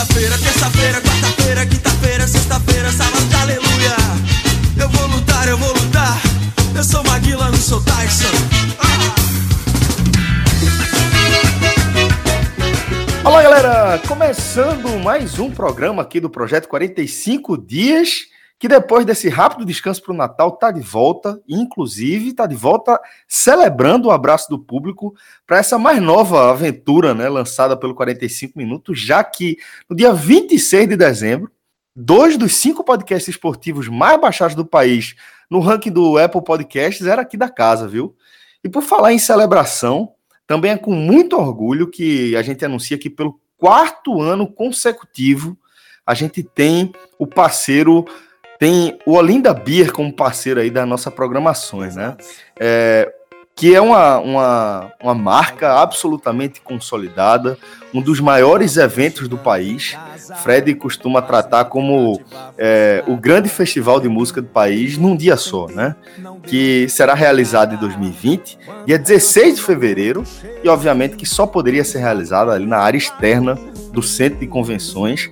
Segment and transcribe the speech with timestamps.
[0.00, 3.96] segunda-feira, terça-feira, quarta-feira, quinta-feira, sexta-feira, sábado, aleluia.
[4.80, 6.18] Eu vou lutar, eu vou lutar.
[6.74, 8.28] Eu sou Maguila, não sou Tyson.
[8.78, 8.88] Ah!
[13.28, 14.00] Olá, galera!
[14.08, 18.28] Começando mais um programa aqui do Projeto 45 Dias,
[18.60, 23.00] que depois desse rápido descanso para o Natal tá de volta, inclusive tá de volta
[23.26, 25.14] celebrando o abraço do público
[25.46, 29.56] para essa mais nova aventura, né, lançada pelo 45 Minutos, já que
[29.88, 31.50] no dia 26 de dezembro,
[31.96, 35.14] dois dos cinco podcasts esportivos mais baixados do país
[35.48, 38.14] no ranking do Apple Podcasts era aqui da casa, viu?
[38.62, 40.12] E por falar em celebração,
[40.46, 45.56] também é com muito orgulho que a gente anuncia que pelo quarto ano consecutivo
[46.04, 48.04] a gente tem o parceiro,
[48.60, 52.14] tem o Olinda Beer como parceiro aí das nossas programações, né?
[52.60, 53.10] É,
[53.56, 57.58] que é uma, uma, uma marca absolutamente consolidada,
[57.92, 59.96] um dos maiores eventos do país.
[60.42, 62.20] Fred costuma tratar como
[62.56, 65.96] é, o grande festival de música do país num dia só, né?
[66.42, 70.22] Que será realizado em 2020, dia 16 de fevereiro,
[70.62, 73.54] e obviamente que só poderia ser realizado ali na área externa
[73.90, 75.30] do centro de convenções,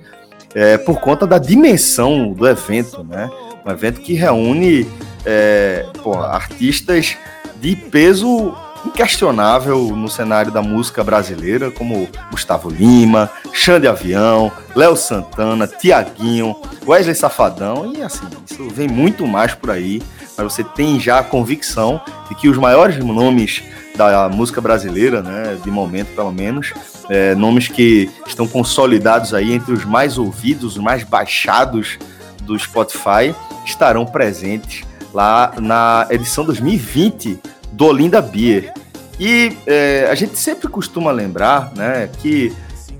[0.53, 3.29] é, por conta da dimensão do evento, né?
[3.65, 4.87] Um evento que reúne
[5.25, 7.17] é, pô, artistas
[7.61, 8.55] de peso
[8.85, 16.55] inquestionável no cenário da música brasileira, como Gustavo Lima, Xande Avião, Léo Santana, Tiaguinho,
[16.87, 20.01] Wesley Safadão, e assim, isso vem muito mais por aí,
[20.39, 23.61] mas você tem já a convicção de que os maiores nomes
[23.93, 26.73] da música brasileira, né, de momento pelo menos,
[27.09, 31.99] é, nomes que estão consolidados aí entre os mais ouvidos, os mais baixados
[32.43, 37.37] do Spotify, estarão presentes lá na edição 2020
[37.73, 38.71] do Olinda Beer.
[39.19, 42.55] E é, a gente sempre costuma lembrar né, que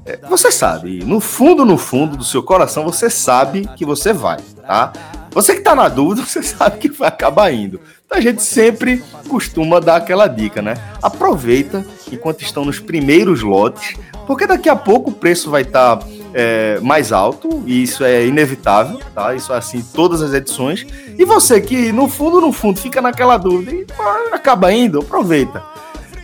[0.06, 4.40] é, você sabe, no fundo, no fundo do seu coração, você sabe que você vai,
[4.68, 4.92] tá?
[5.32, 7.80] Você que tá na dúvida, você sabe que vai acabar indo.
[8.06, 10.74] Então a gente sempre costuma dar aquela dica, né?
[11.02, 13.96] Aproveita enquanto estão nos primeiros lotes,
[14.26, 18.26] porque daqui a pouco o preço vai estar tá é, mais alto, e isso é
[18.26, 19.34] inevitável, tá?
[19.36, 20.86] Isso é assim todas as edições.
[21.18, 23.86] E você que, no fundo, no fundo, fica naquela dúvida e
[24.32, 25.64] acaba indo, aproveita.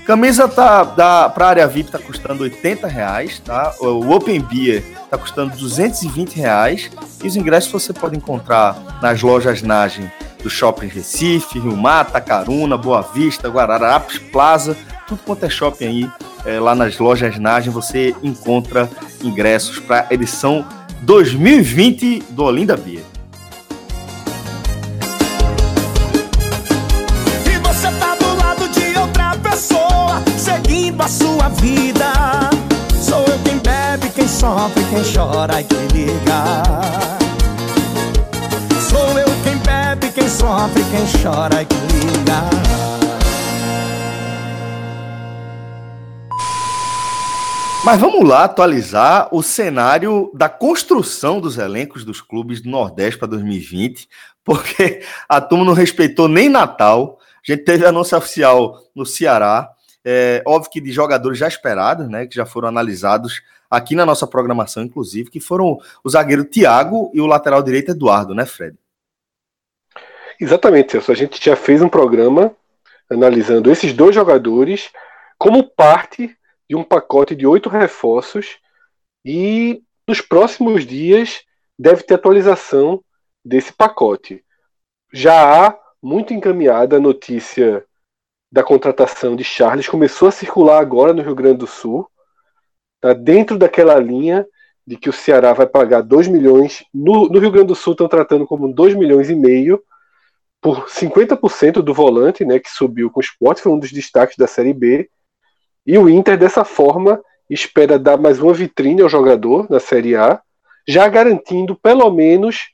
[0.05, 3.73] Camisa tá da pra área VIP tá custando 80 reais, tá?
[3.79, 6.91] O Open Beer tá custando 220 reais.
[7.23, 10.11] E os ingressos você pode encontrar nas lojas Nagem
[10.43, 14.77] do Shopping Recife, Rio Mata, Caruna, Boa Vista, Guararapes Plaza,
[15.07, 16.11] tudo quanto é shopping aí
[16.45, 18.87] é, lá nas lojas Nagem você encontra
[19.23, 20.63] ingressos para a edição
[21.01, 23.01] 2020 do Olinda Beer.
[34.45, 36.43] Sofre, quem chora e quem liga.
[38.87, 42.41] Sou eu quem bebe, quem sofre, quem chora e quem liga.
[47.83, 53.29] Mas vamos lá atualizar o cenário da construção dos elencos dos clubes do Nordeste para
[53.29, 54.07] 2020,
[54.43, 57.17] porque a turma não respeitou nem Natal.
[57.47, 59.71] A gente teve anúncio oficial no Ceará,
[60.03, 63.41] é, óbvio que de jogadores já esperados, né, que já foram analisados
[63.75, 68.33] aqui na nossa programação, inclusive, que foram o zagueiro Thiago e o lateral direito Eduardo,
[68.33, 68.77] né, Fred?
[70.39, 71.11] Exatamente, Celso.
[71.11, 72.55] A gente já fez um programa
[73.09, 74.89] analisando esses dois jogadores
[75.37, 76.35] como parte
[76.69, 78.57] de um pacote de oito reforços
[79.23, 81.43] e nos próximos dias
[81.77, 83.03] deve ter atualização
[83.43, 84.43] desse pacote.
[85.13, 87.85] Já há muito encaminhada a notícia
[88.51, 92.09] da contratação de Charles, começou a circular agora no Rio Grande do Sul,
[93.05, 94.47] tá dentro daquela linha
[94.85, 98.07] de que o Ceará vai pagar 2 milhões, no, no Rio Grande do Sul estão
[98.07, 99.79] tratando como 2 milhões e meio
[100.59, 104.47] por 50% do volante, né, que subiu com o esporte, foi um dos destaques da
[104.47, 105.07] Série B,
[105.85, 110.41] e o Inter, dessa forma, espera dar mais uma vitrine ao jogador na Série A,
[110.87, 112.69] já garantindo pelo menos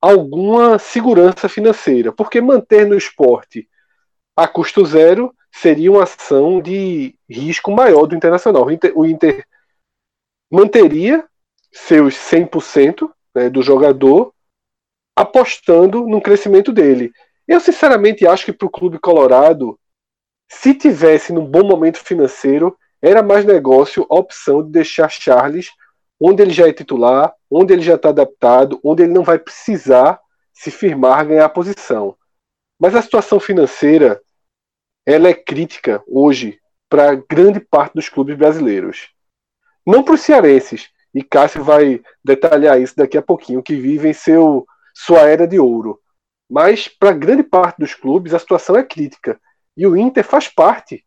[0.00, 3.68] alguma segurança financeira, porque manter no esporte
[4.36, 8.66] a custo zero seria uma ação de risco maior do Internacional.
[8.66, 9.44] O Inter, o Inter
[10.50, 11.24] manteria
[11.72, 14.32] seus 100% né, do jogador
[15.14, 17.12] apostando no crescimento dele.
[17.46, 19.78] Eu sinceramente acho que para o clube colorado
[20.48, 25.70] se tivesse num bom momento financeiro, era mais negócio a opção de deixar Charles
[26.20, 30.18] onde ele já é titular, onde ele já está adaptado, onde ele não vai precisar
[30.52, 32.16] se firmar, ganhar posição.
[32.80, 34.20] Mas a situação financeira
[35.04, 36.58] ela é crítica hoje
[36.88, 39.10] para grande parte dos clubes brasileiros.
[39.86, 44.66] Não para os cearenses, e Cássio vai detalhar isso daqui a pouquinho, que vivem seu,
[44.94, 46.00] sua era de ouro.
[46.50, 49.40] Mas, para grande parte dos clubes, a situação é crítica.
[49.76, 51.04] E o Inter faz parte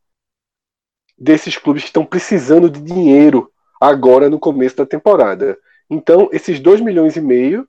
[1.18, 5.58] desses clubes que estão precisando de dinheiro agora no começo da temporada.
[5.90, 7.68] Então, esses 2 milhões e meio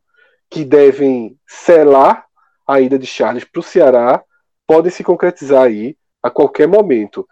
[0.49, 2.27] que devem selar
[2.67, 4.23] a ida de Charles para o Ceará
[4.67, 7.27] podem se concretizar aí a qualquer momento.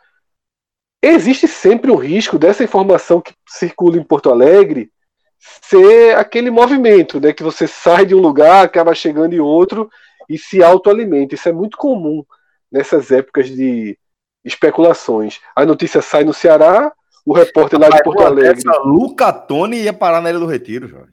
[1.02, 4.90] Existe sempre o risco dessa informação que circula em Porto Alegre
[5.38, 9.88] ser aquele movimento, né, que você sai de um lugar, acaba chegando em outro
[10.28, 11.34] e se autoalimenta.
[11.34, 12.24] Isso é muito comum
[12.70, 13.96] nessas épocas de
[14.44, 15.40] especulações.
[15.54, 16.92] A notícia sai no Ceará,
[17.24, 18.62] o repórter lá de Porto Alegre.
[18.84, 21.12] Luca Tony ia parar na Ilha do Retiro, Jorge.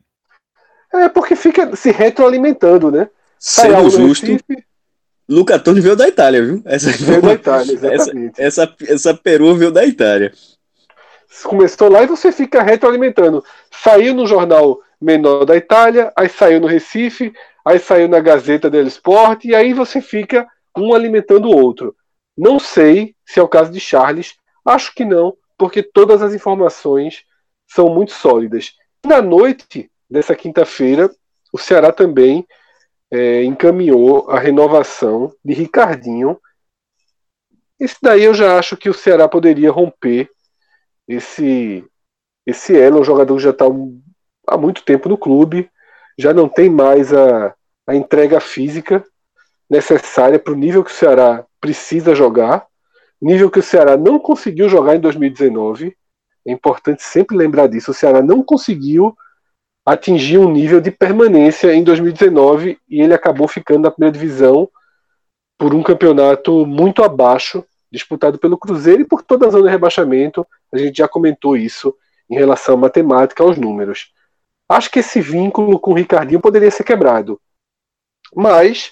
[0.94, 3.10] É porque fica se retroalimentando, né?
[3.38, 4.26] Sendo justo.
[4.26, 4.66] Recife,
[5.28, 6.62] Luca Toni veio da Itália, viu?
[6.66, 8.42] Essa, veio da Itália, exatamente.
[8.42, 10.32] Essa, essa, essa peru veio da Itália.
[11.44, 13.44] Começou lá e você fica retroalimentando.
[13.72, 17.34] Saiu no jornal menor da Itália, aí saiu no Recife,
[17.66, 21.96] aí saiu na Gazeta dello Sport, e aí você fica um alimentando o outro.
[22.38, 24.36] Não sei se é o caso de Charles,
[24.66, 27.24] acho que não, porque todas as informações
[27.68, 28.74] são muito sólidas.
[29.06, 31.10] Na noite dessa quinta-feira,
[31.52, 32.46] o Ceará também
[33.12, 36.40] é, encaminhou a renovação de Ricardinho.
[37.80, 40.30] Isso daí eu já acho que o Ceará poderia romper
[41.08, 41.84] esse
[42.46, 43.02] esse elo.
[43.02, 43.66] O jogador já está
[44.48, 45.70] há muito tempo no clube,
[46.18, 47.54] já não tem mais a,
[47.88, 49.04] a entrega física
[49.70, 52.68] necessária para o nível que o Ceará precisa jogar,
[53.22, 55.96] nível que o Ceará não conseguiu jogar em 2019.
[56.48, 57.90] É importante sempre lembrar disso.
[57.90, 59.16] O Ceará não conseguiu
[59.86, 64.68] atingiu um nível de permanência em 2019 e ele acabou ficando na primeira divisão
[65.58, 70.46] por um campeonato muito abaixo, disputado pelo Cruzeiro e por toda a zona de rebaixamento.
[70.72, 71.96] A gente já comentou isso
[72.30, 74.12] em relação à matemática, aos números.
[74.68, 77.40] Acho que esse vínculo com o Ricardinho poderia ser quebrado.
[78.34, 78.92] Mas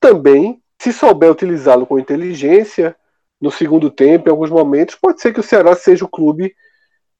[0.00, 2.94] também, se souber utilizá-lo com inteligência,
[3.40, 6.54] no segundo tempo, em alguns momentos, pode ser que o Ceará seja o clube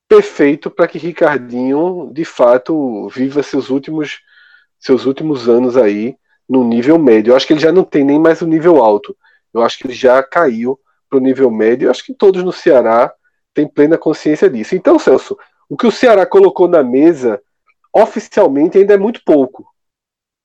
[0.09, 4.21] perfeito para que Ricardinho de fato viva seus últimos
[4.79, 6.17] seus últimos anos aí
[6.49, 7.33] no nível médio.
[7.33, 9.17] Eu acho que ele já não tem nem mais o nível alto.
[9.53, 11.87] Eu acho que ele já caiu para o nível médio.
[11.87, 13.13] Eu acho que todos no Ceará
[13.55, 14.75] têm plena consciência disso.
[14.77, 15.37] Então, Celso,
[15.69, 17.41] o que o Ceará colocou na mesa
[17.93, 19.67] oficialmente ainda é muito pouco.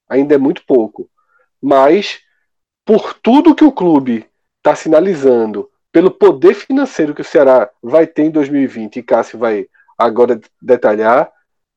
[0.09, 1.09] Ainda é muito pouco.
[1.61, 2.19] Mas
[2.85, 4.25] por tudo que o clube
[4.57, 9.67] está sinalizando, pelo poder financeiro que o Ceará vai ter em 2020, e Cássio vai
[9.97, 11.29] agora detalhar,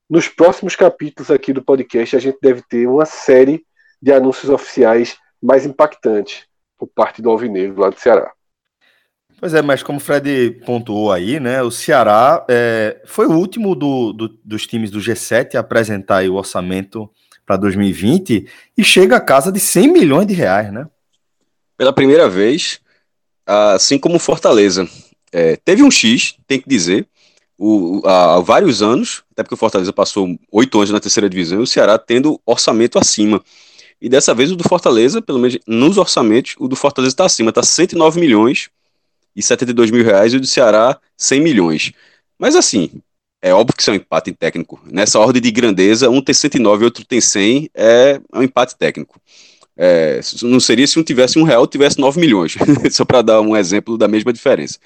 [0.09, 3.65] nos próximos capítulos aqui do podcast a gente deve ter uma série
[4.01, 6.47] de anúncios oficiais mais impactantes
[6.79, 8.33] por parte do Alvinegro lá do Ceará.
[9.41, 13.75] Pois é, mas como o Fred pontuou aí, né, o Ceará é, foi o último
[13.75, 17.11] do, do, dos times do G7 a apresentar o orçamento
[17.45, 18.47] para 2020
[18.77, 20.87] e chega a casa de 100 milhões de reais, né?
[21.77, 22.81] Pela primeira vez,
[23.46, 24.88] assim como Fortaleza.
[25.32, 27.06] É, teve um X, tem que dizer,
[27.58, 31.62] o, há vários anos, até porque o Fortaleza passou oito anos na terceira divisão, e
[31.62, 33.43] o Ceará tendo orçamento acima.
[34.00, 37.50] E dessa vez o do Fortaleza, pelo menos nos orçamentos, o do Fortaleza está acima,
[37.50, 38.69] está 109 milhões
[39.35, 41.93] e 72 mil reais, e o do Ceará 100 milhões.
[42.39, 42.91] Mas assim,
[43.41, 44.81] é óbvio que isso é um empate técnico.
[44.84, 48.77] Nessa ordem de grandeza, um tem 109 e outro tem 100, é, é um empate
[48.77, 49.20] técnico.
[49.77, 52.55] É, não seria se um tivesse um real, tivesse 9 milhões,
[52.93, 54.79] só para dar um exemplo da mesma diferença.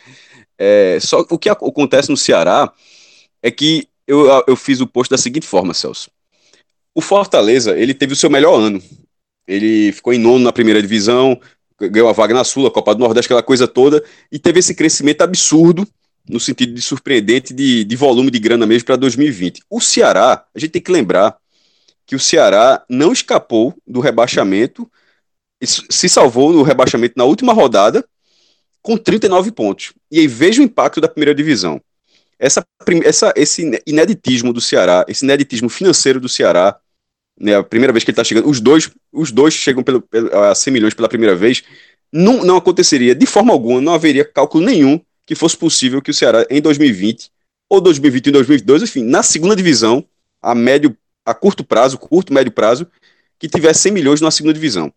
[0.57, 2.73] É, só o que acontece no Ceará
[3.43, 6.11] é que eu, eu fiz o post da seguinte forma, Celso.
[6.95, 8.83] O Fortaleza, ele teve o seu melhor ano.
[9.47, 11.39] Ele ficou em nono na primeira divisão,
[11.79, 14.03] ganhou a vaga na Sul, a Copa do Nordeste, aquela coisa toda,
[14.33, 15.87] e teve esse crescimento absurdo,
[16.29, 19.63] no sentido de surpreendente, de, de volume de grana mesmo para 2020.
[19.71, 21.37] O Ceará, a gente tem que lembrar
[22.09, 24.91] que o Ceará não escapou do rebaixamento,
[25.63, 28.03] se salvou no rebaixamento na última rodada
[28.81, 29.93] com 39 pontos.
[30.11, 31.79] E aí veja o impacto da primeira divisão.
[32.39, 32.65] Essa,
[33.05, 36.79] essa, esse ineditismo do Ceará, esse ineditismo financeiro do Ceará,
[37.39, 40.35] né, a primeira vez que ele está chegando, os dois, os dois chegam pelo, pelo,
[40.35, 41.63] a 100 milhões pela primeira vez,
[42.11, 46.15] não, não aconteceria de forma alguma, não haveria cálculo nenhum que fosse possível que o
[46.15, 47.31] Ceará em 2020
[47.69, 50.03] ou 2021 2022, enfim, na segunda divisão,
[50.41, 50.97] a médio
[51.29, 52.87] a curto prazo, curto, médio prazo,
[53.39, 54.93] que tivesse 100 milhões na segunda divisão.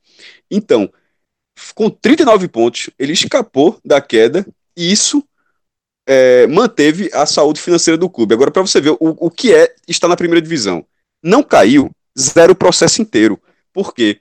[0.49, 0.91] Então,
[1.75, 4.45] com 39 pontos, ele escapou da queda
[4.75, 5.23] e isso
[6.07, 8.33] é, manteve a saúde financeira do clube.
[8.33, 10.85] Agora, para você ver o, o que é estar na primeira divisão.
[11.23, 13.39] Não caiu, zero o processo inteiro.
[13.73, 14.19] Por quê?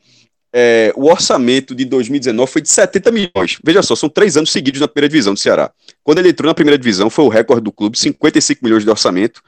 [0.52, 3.58] é, o orçamento de 2019 foi de 70 milhões.
[3.62, 5.70] Veja só, são três anos seguidos na primeira divisão do Ceará.
[6.02, 9.42] Quando ele entrou na primeira divisão, foi o recorde do clube, 55 milhões de orçamento,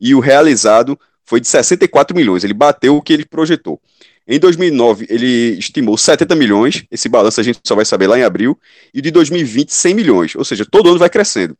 [0.00, 2.44] e o realizado foi de 64 milhões.
[2.44, 3.80] Ele bateu o que ele projetou.
[4.26, 8.24] Em 2009, ele estimou 70 milhões, esse balanço a gente só vai saber lá em
[8.24, 8.58] abril,
[8.92, 11.56] e de 2020, 100 milhões, ou seja, todo ano vai crescendo.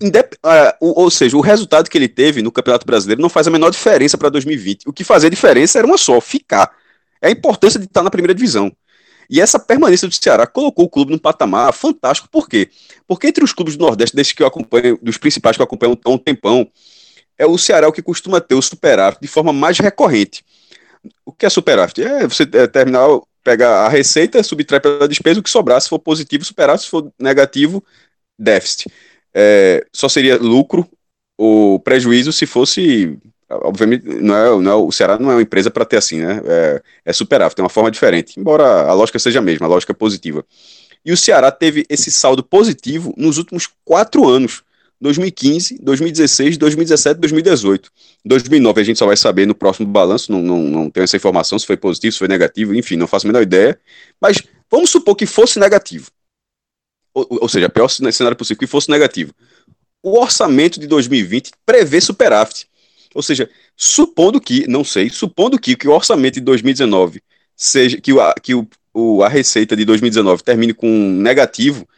[0.00, 3.50] Indep uh, ou seja, o resultado que ele teve no Campeonato Brasileiro não faz a
[3.50, 4.88] menor diferença para 2020.
[4.88, 6.70] O que fazia diferença era uma só, ficar.
[7.20, 8.72] É a importância de estar na primeira divisão.
[9.28, 12.28] E essa permanência do Ceará colocou o clube num patamar fantástico.
[12.30, 12.70] Por quê?
[13.06, 15.98] Porque entre os clubes do Nordeste, desde que eu acompanho, dos principais que eu acompanho
[16.04, 16.68] há um tempão,
[17.40, 20.44] é o Ceará o que costuma ter o superávit de forma mais recorrente.
[21.24, 22.02] O que é superávit?
[22.02, 23.08] É você é, terminar,
[23.42, 27.10] pegar a receita, subtrai pela despesa, o que sobrar, se for positivo, superávit, se for
[27.18, 27.82] negativo,
[28.38, 28.92] déficit.
[29.32, 30.86] É, só seria lucro
[31.38, 33.18] ou prejuízo se fosse
[33.48, 36.42] obviamente, não é, não é, o Ceará não é uma empresa para ter assim, né?
[36.44, 39.92] É, é superávit, tem uma forma diferente, embora a lógica seja a mesma, a lógica
[39.92, 40.44] é positiva.
[41.02, 44.62] E o Ceará teve esse saldo positivo nos últimos quatro anos:
[45.00, 47.90] 2015, 2016, 2017, 2018.
[48.24, 51.58] 2009 a gente só vai saber no próximo balanço, não, não, não tenho essa informação
[51.58, 53.78] se foi positivo, se foi negativo, enfim, não faço a menor ideia.
[54.20, 56.10] Mas vamos supor que fosse negativo.
[57.14, 59.32] Ou, ou seja, pior cenário possível, que fosse negativo.
[60.02, 62.68] O orçamento de 2020 prevê superávit.
[63.14, 67.22] Ou seja, supondo que, não sei, supondo que, que o orçamento de 2019
[67.56, 68.54] seja que, o, que
[68.94, 71.88] o, a receita de 2019 termine com negativo,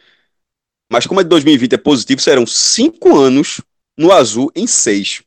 [0.93, 3.59] mas como a de 2020 é positivo, serão cinco anos
[3.97, 5.23] no azul em seis.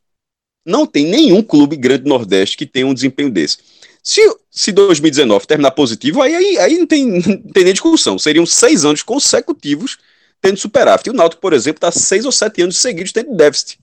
[0.65, 3.57] Não tem nenhum clube grande do Nordeste que tenha um desempenho desse.
[4.01, 8.17] Se, se 2019 terminar positivo, aí, aí, aí não, tem, não tem nem discussão.
[8.17, 9.97] Seriam seis anos consecutivos
[10.39, 11.07] tendo superávit.
[11.07, 13.77] E o Náutico, por exemplo, está seis ou sete anos seguidos tendo déficit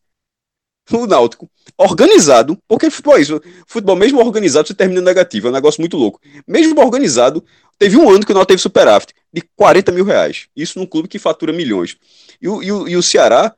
[0.93, 1.49] o Náutico
[1.79, 5.97] organizado, porque futebol é isso, futebol mesmo organizado você termina negativo, é um negócio muito
[5.97, 6.21] louco.
[6.47, 7.43] Mesmo organizado,
[7.79, 11.09] teve um ano que o Náutico teve superávit de 40 mil reais, isso num clube
[11.09, 11.97] que fatura milhões.
[12.41, 13.55] E o, e o, e o Ceará,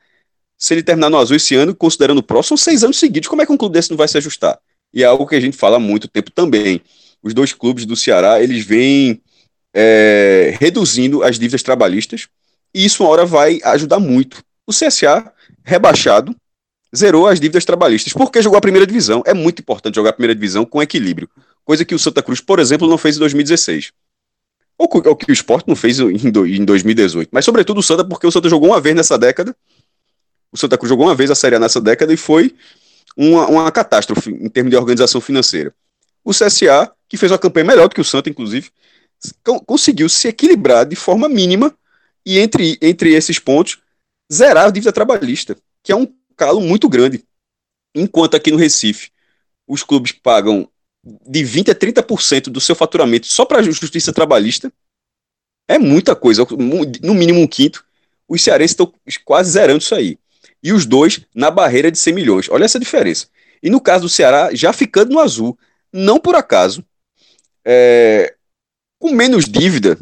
[0.57, 3.43] se ele terminar no azul esse ano, considerando o próximo, são seis anos seguidos, como
[3.43, 4.59] é que um clube desse não vai se ajustar?
[4.93, 6.81] E é algo que a gente fala há muito tempo também.
[7.23, 9.21] Os dois clubes do Ceará, eles vêm
[9.75, 12.29] é, reduzindo as dívidas trabalhistas,
[12.75, 14.43] e isso uma hora vai ajudar muito.
[14.67, 15.31] O CSA,
[15.63, 16.35] rebaixado,
[16.95, 19.23] zerou as dívidas trabalhistas, porque jogou a primeira divisão.
[19.27, 21.29] É muito importante jogar a primeira divisão com equilíbrio,
[21.65, 23.93] coisa que o Santa Cruz, por exemplo, não fez em 2016.
[24.79, 27.31] Ou que o Sport não fez em 2018.
[27.33, 29.57] Mas, sobretudo, o Santa, porque o Santa jogou uma vez nessa década.
[30.53, 32.55] O Santa Cruz jogou uma vez a Série A nessa década e foi
[33.17, 35.75] uma, uma catástrofe em termos de organização financeira.
[36.23, 38.71] O CSA, que fez uma campanha melhor do que o Santa, inclusive,
[39.65, 41.75] conseguiu se equilibrar de forma mínima
[42.25, 43.79] e, entre, entre esses pontos,
[44.33, 46.07] zerar a dívida trabalhista, que é um
[46.37, 47.25] calo muito grande.
[47.95, 49.11] Enquanto aqui no Recife,
[49.67, 50.69] os clubes pagam
[51.27, 54.73] de 20% a 30% do seu faturamento só para a justiça trabalhista,
[55.69, 56.47] é muita coisa,
[57.03, 57.85] no mínimo um quinto.
[58.29, 58.93] Os cearenses estão
[59.25, 60.19] quase zerando isso aí.
[60.63, 62.49] E os dois na barreira de 100 milhões.
[62.49, 63.29] Olha essa diferença.
[63.63, 65.59] E no caso do Ceará, já ficando no azul,
[65.93, 66.85] não por acaso,
[67.65, 68.35] é,
[68.99, 69.99] com menos dívida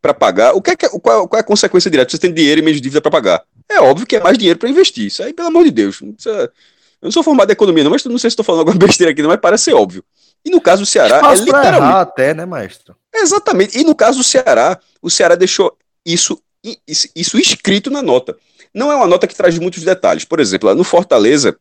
[0.00, 2.10] para pagar, o que é, qual, qual, é a consequência direta?
[2.10, 3.44] Você tem dinheiro e menos dívida para pagar.
[3.68, 5.06] É óbvio que é mais dinheiro para investir.
[5.06, 6.00] Isso aí, pelo amor de Deus.
[7.00, 9.12] Eu não sou formado em economia, não, mas não sei se estou falando alguma besteira
[9.12, 10.04] aqui, não, mas parece ser óbvio.
[10.44, 11.76] E no caso do Ceará, é literalmente.
[11.76, 12.96] Errar até, né, maestro?
[13.14, 13.78] Exatamente.
[13.78, 16.40] E no caso do Ceará, o Ceará deixou isso,
[17.14, 18.36] isso escrito na nota.
[18.72, 20.24] Não é uma nota que traz muitos detalhes.
[20.24, 21.58] Por exemplo, lá no Fortaleza,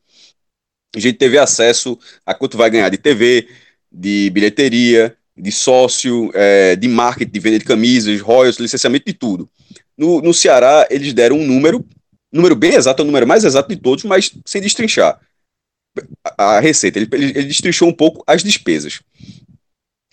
[0.96, 3.48] a gente teve acesso a quanto vai ganhar de TV,
[3.92, 9.50] de bilheteria, de sócio, é, de marketing, de venda de camisas, royalties, licenciamento de tudo.
[9.98, 11.86] No, no Ceará, eles deram um número
[12.32, 15.20] número bem exato, é o número mais exato de todos, mas sem destrinchar
[16.38, 17.00] a, receita.
[17.00, 19.02] Ele, ele, destrinchou um pouco as despesas.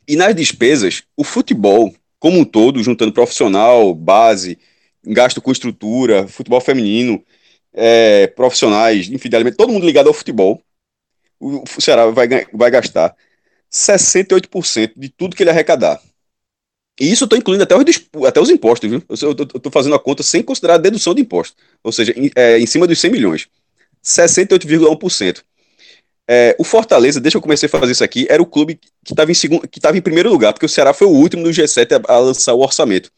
[0.08, 4.58] E nas despesas, o futebol, como um todo, juntando profissional, base,
[5.04, 7.22] gasto com estrutura, futebol feminino,
[7.72, 10.62] é, profissionais, enfim, todo mundo ligado ao futebol,
[11.38, 13.14] o, o Ceará vai, vai gastar
[13.70, 16.00] 68% de tudo que ele arrecadar.
[16.98, 17.84] E isso eu estou incluindo até os,
[18.26, 19.02] até os impostos, viu?
[19.08, 21.54] Eu estou fazendo a conta sem considerar a dedução de imposto.
[21.82, 23.48] Ou seja, em, é, em cima dos 100 milhões.
[24.02, 25.42] 68,1%.
[26.28, 29.30] É, o Fortaleza, que eu comecei a fazer isso aqui, era o clube que estava
[29.30, 32.12] em, segundo, que em primeiro lugar, porque o Ceará foi o último do G7 a,
[32.12, 33.10] a lançar o orçamento.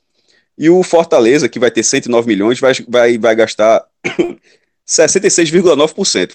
[0.58, 3.86] E o Fortaleza, que vai ter 109 milhões, vai, vai, vai gastar
[4.86, 6.34] 66,9%.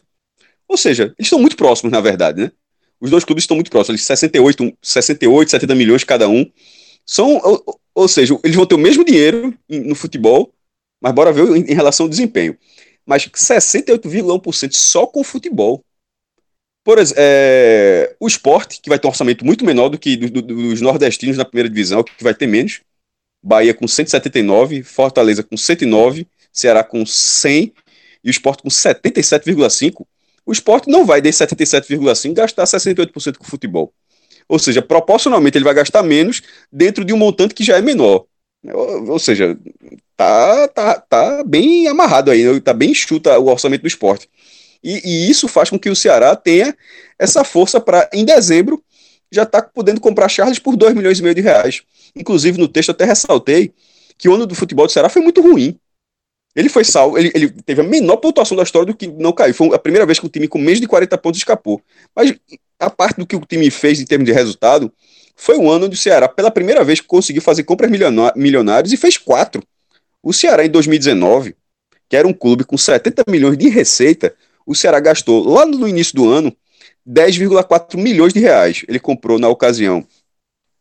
[0.67, 2.51] Ou seja, eles estão muito próximos, na verdade, né?
[2.99, 6.49] Os dois clubes estão muito próximos, 68, 68 70 milhões cada um.
[7.05, 10.53] São, ou, ou, seja, eles vão ter o mesmo dinheiro no futebol,
[11.01, 12.57] mas bora ver em, em relação ao desempenho.
[13.05, 15.83] Mas 68,1% só com futebol.
[16.83, 20.29] Por exemplo, é, o esporte, que vai ter um orçamento muito menor do que do,
[20.29, 22.81] do, dos nordestinos na primeira divisão, que vai ter menos.
[23.41, 27.73] Bahia com 179, Fortaleza com 109, Ceará com 100
[28.23, 30.05] e o esporte com 77,5.
[30.45, 33.93] O esporte não vai desse 77,5 gastar 68% com futebol.
[34.47, 38.25] Ou seja, proporcionalmente ele vai gastar menos dentro de um montante que já é menor.
[38.65, 39.57] Ou, ou seja,
[40.15, 44.29] tá, tá, tá bem amarrado aí, tá bem chuta o orçamento do esporte.
[44.83, 46.75] E, e isso faz com que o Ceará tenha
[47.17, 48.83] essa força para, em dezembro,
[49.31, 51.81] já tá podendo comprar Charles por 2 milhões e meio de reais.
[52.15, 53.73] Inclusive, no texto até ressaltei
[54.17, 55.77] que o ano do futebol do Ceará foi muito ruim.
[56.55, 59.55] Ele foi salvo, ele, ele, teve a menor pontuação da história do que não caiu.
[59.55, 61.81] Foi a primeira vez que o time com menos de 40 pontos escapou.
[62.15, 62.35] Mas
[62.79, 64.93] a parte do que o time fez em termos de resultado,
[65.35, 67.89] foi o ano onde o Ceará, pela primeira vez, conseguiu fazer compras
[68.35, 69.63] milionárias e fez quatro.
[70.21, 71.55] O Ceará, em 2019,
[72.07, 74.35] que era um clube com 70 milhões de receita,
[74.65, 76.55] o Ceará gastou, lá no início do ano,
[77.07, 78.83] 10,4 milhões de reais.
[78.87, 80.05] Ele comprou, na ocasião,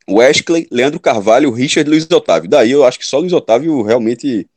[0.09, 2.49] Wesley, Leandro Carvalho, Richard Luiz Otávio.
[2.49, 4.49] Daí eu acho que só Luiz Otávio realmente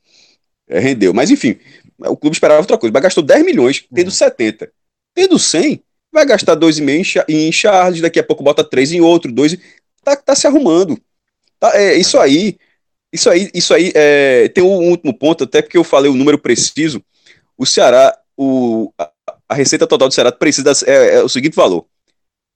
[0.68, 1.14] é, rendeu.
[1.14, 1.58] Mas enfim,
[2.00, 2.94] o clube esperava outra coisa.
[2.94, 4.72] Mas gastou 10 milhões, tendo 70.
[5.14, 9.58] Tendo 100, vai gastar 2,5 em Charles, daqui a pouco bota 3 em outro, 2.
[10.04, 11.00] Tá, tá se arrumando.
[11.60, 12.58] Tá, é, isso aí,
[13.12, 16.38] isso aí, isso aí é, tem um último ponto, até porque eu falei o número
[16.38, 17.02] preciso.
[17.58, 18.92] O Ceará, o,
[19.48, 21.88] a, receita total do Ceará precisa é, é o seguinte valor: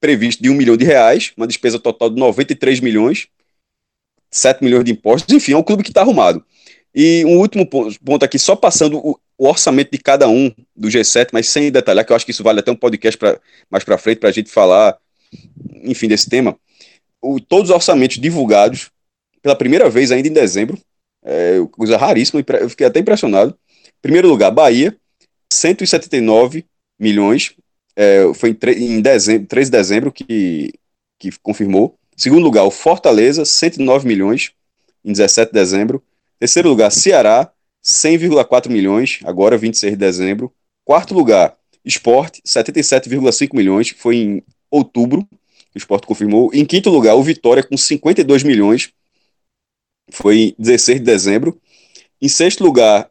[0.00, 3.28] previsto de um milhão de reais, uma despesa total de 93 milhões,
[4.30, 6.44] 7 milhões de impostos, enfim, é um clube que está arrumado.
[6.94, 11.30] E um último ponto aqui, só passando o, o, orçamento de cada um do G7,
[11.32, 13.98] mas sem detalhar, que eu acho que isso vale até um podcast pra, mais para
[13.98, 14.96] frente para a gente falar,
[15.82, 16.56] enfim, desse tema.
[17.20, 18.90] O, todos os orçamentos divulgados
[19.42, 20.78] pela primeira vez ainda em dezembro,
[21.24, 23.58] é, coisa raríssima, eu fiquei até impressionado.
[24.00, 24.96] Primeiro lugar, Bahia,
[25.54, 26.64] 179
[26.98, 27.54] milhões,
[27.96, 30.72] é, foi em, em dezembro, 3 de dezembro que,
[31.18, 31.98] que confirmou.
[32.16, 34.52] Segundo lugar, o Fortaleza, 109 milhões,
[35.04, 36.02] em 17 de dezembro.
[36.38, 37.50] Terceiro lugar, Ceará,
[37.82, 40.52] 100,4 milhões, agora 26 de dezembro.
[40.84, 45.26] Quarto lugar, Esporte, 77,5 milhões, foi em outubro,
[45.74, 46.50] o Esporte confirmou.
[46.54, 48.92] Em quinto lugar, o Vitória, com 52 milhões,
[50.10, 51.60] foi em 16 de dezembro.
[52.20, 53.10] Em sexto lugar,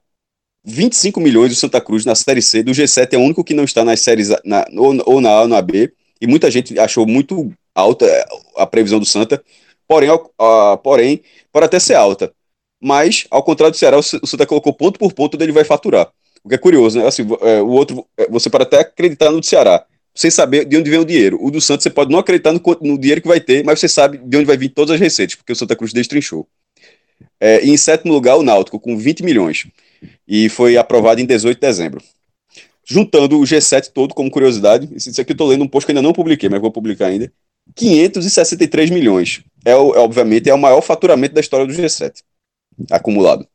[0.66, 2.64] 25 milhões do Santa Cruz na Série C.
[2.64, 5.42] Do G7 é o único que não está nas séries na, ou, ou na A
[5.42, 5.92] ou na B.
[6.22, 8.26] E muita gente achou muito alta é,
[8.58, 9.44] a previsão do Santa.
[9.88, 11.22] Porém, a, porém
[11.52, 12.34] pode até ser alta.
[12.82, 16.12] Mas, ao contrário do Ceará, o Santa colocou ponto por ponto onde ele vai faturar.
[16.44, 17.08] O que é curioso, né?
[17.08, 20.78] Assim, é, o outro, é, você pode até acreditar no do Ceará, sem saber de
[20.78, 21.38] onde vem o dinheiro.
[21.42, 23.88] O do Santos você pode não acreditar no, no dinheiro que vai ter, mas você
[23.88, 26.46] sabe de onde vai vir todas as receitas, porque o Santa Cruz destrinchou.
[27.40, 29.66] É, em sétimo lugar, o Náutico, com 20 milhões.
[30.28, 32.02] E foi aprovado em 18 de dezembro.
[32.86, 36.02] Juntando o G7 todo, como curiosidade, isso aqui eu estou lendo um post que ainda
[36.02, 37.32] não publiquei, mas vou publicar ainda.
[37.76, 39.44] 563 milhões.
[39.66, 42.22] É, é, obviamente, é o maior faturamento da história do G7,
[42.92, 43.48] acumulado.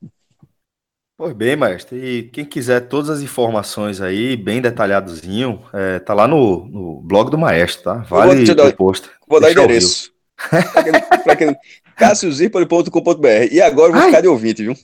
[1.17, 1.99] Pois bem, mestre.
[1.99, 7.29] E quem quiser todas as informações aí, bem detalhadozinho, é, tá lá no, no blog
[7.31, 7.95] do maestro, tá?
[8.09, 9.11] Vale o post.
[9.27, 10.13] Vou dar endereço.
[11.97, 13.49] Cassiozirpoli.com.br.
[13.51, 14.07] E agora eu vou Ai.
[14.07, 14.77] ficar de ouvinte, viu?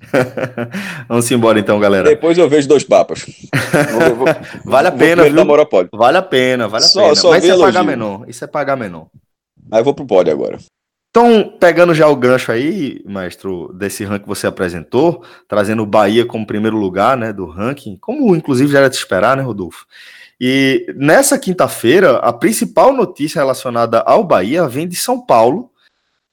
[1.08, 2.08] Vamos embora então, galera.
[2.08, 3.26] Depois eu vejo dois papas.
[4.16, 4.26] vou,
[4.64, 5.32] vale a pena, viu?
[5.92, 7.14] Vale a pena, vale a só, pena.
[7.14, 8.24] Só Mas isso é pagar menor.
[8.28, 9.06] Isso é pagar menor.
[9.70, 10.58] Aí eu vou pro pódio agora.
[11.10, 16.26] Então, pegando já o gancho aí, maestro, desse ranking que você apresentou, trazendo o Bahia
[16.26, 19.86] como primeiro lugar, né, do ranking, como inclusive já era de esperar, né, Rodolfo?
[20.38, 25.70] E nessa quinta-feira, a principal notícia relacionada ao Bahia vem de São Paulo,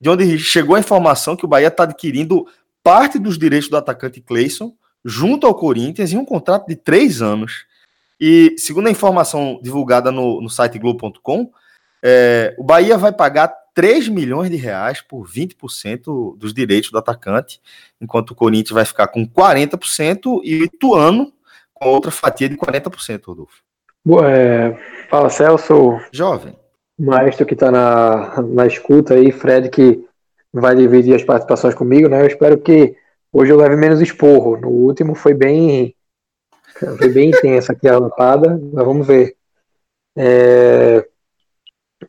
[0.01, 2.45] de onde chegou a informação que o Bahia está adquirindo
[2.83, 7.65] parte dos direitos do atacante Cleison junto ao Corinthians em um contrato de três anos.
[8.19, 11.51] E, segundo a informação divulgada no, no site Globo.com,
[12.03, 17.59] é, o Bahia vai pagar 3 milhões de reais por 20% dos direitos do atacante,
[17.99, 21.33] enquanto o Corinthians vai ficar com 40% e o Ituano
[21.73, 23.63] com outra fatia de 40%, Rodolfo.
[24.25, 24.77] É,
[25.09, 25.99] fala, Celso.
[26.11, 26.55] Jovem
[26.97, 30.05] maestro que está na, na escuta aí, Fred, que
[30.53, 32.21] vai dividir as participações comigo, né?
[32.21, 32.95] Eu espero que
[33.31, 34.57] hoje eu leve menos esporro.
[34.57, 35.95] No último foi bem
[36.97, 39.35] foi bem intensa aqui a lapada, mas vamos ver.
[40.15, 41.05] É,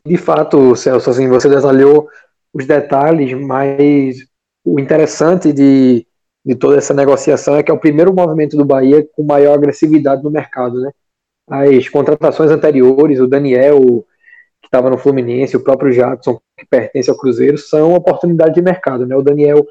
[0.05, 2.09] de fato, Celso, assim, você detalhou
[2.53, 4.17] os detalhes, mas
[4.63, 6.05] o interessante de,
[6.45, 10.23] de toda essa negociação é que é o primeiro movimento do Bahia com maior agressividade
[10.23, 10.91] no mercado, né?
[11.47, 14.05] As contratações anteriores, o Daniel,
[14.61, 19.05] que estava no Fluminense, o próprio Jackson, que pertence ao Cruzeiro, são oportunidades de mercado,
[19.05, 19.15] né?
[19.15, 19.65] O Daniel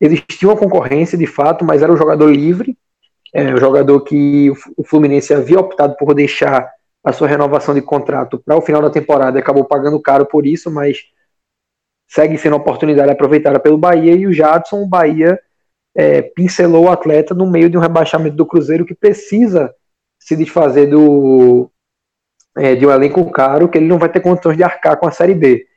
[0.00, 2.76] existia uma concorrência de fato, mas era um jogador livre,
[3.34, 6.70] é, um jogador que o Fluminense havia optado por deixar
[7.04, 10.70] a sua renovação de contrato para o final da temporada, acabou pagando caro por isso,
[10.70, 11.04] mas
[12.08, 15.38] segue sendo uma oportunidade aproveitada pelo Bahia e o Jadson, o Bahia
[15.94, 19.74] é, pincelou o atleta no meio de um rebaixamento do Cruzeiro que precisa
[20.18, 21.70] se desfazer do
[22.56, 25.12] é, de um elenco caro que ele não vai ter condições de arcar com a
[25.12, 25.67] Série B.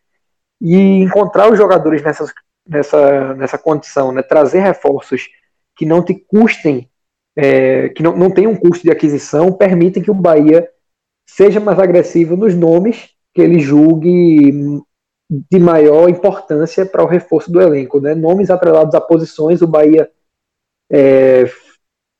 [0.61, 2.31] E encontrar os jogadores nessas,
[2.67, 5.27] nessa, nessa condição, né, trazer reforços
[5.75, 6.87] que não te custem,
[7.35, 10.69] é, que não, não tenham um custo de aquisição, permitem que o Bahia
[11.27, 14.81] seja mais agressivo nos nomes que ele julgue
[15.49, 18.01] de maior importância para o reforço do elenco.
[18.01, 18.13] Né?
[18.13, 20.09] Nomes atrelados a posições, o Bahia
[20.91, 21.45] é,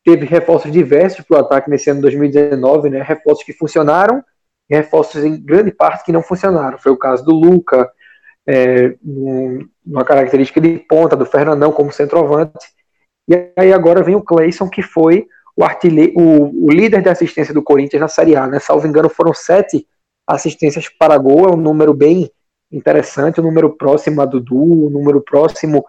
[0.06, 3.02] teve reforços diversos para o ataque nesse ano de 2019, né?
[3.02, 4.24] reforços que funcionaram
[4.70, 6.78] e reforços em grande parte que não funcionaram.
[6.78, 7.92] Foi o caso do Luca,
[8.48, 8.96] é,
[9.86, 12.68] uma característica de ponta, do Fernandão como centroavante.
[13.28, 17.54] E aí agora vem o Cleison, que foi o, artilheiro, o, o, líder de assistência
[17.54, 18.48] do Corinthians na Série A.
[18.48, 18.60] Né?
[18.60, 19.88] Salvo engano, foram sete
[20.28, 22.32] assistências para gol, é um número bem
[22.72, 25.86] interessante, um número próximo a Dudu, um número próximo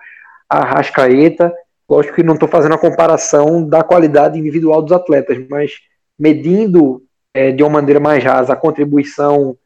[0.48, 1.52] a Rascaeta.
[1.88, 5.72] Lógico que não estou fazendo a comparação da qualidade individual dos atletas, mas
[6.18, 7.02] medindo
[7.34, 9.56] é, de uma maneira mais rasa a contribuição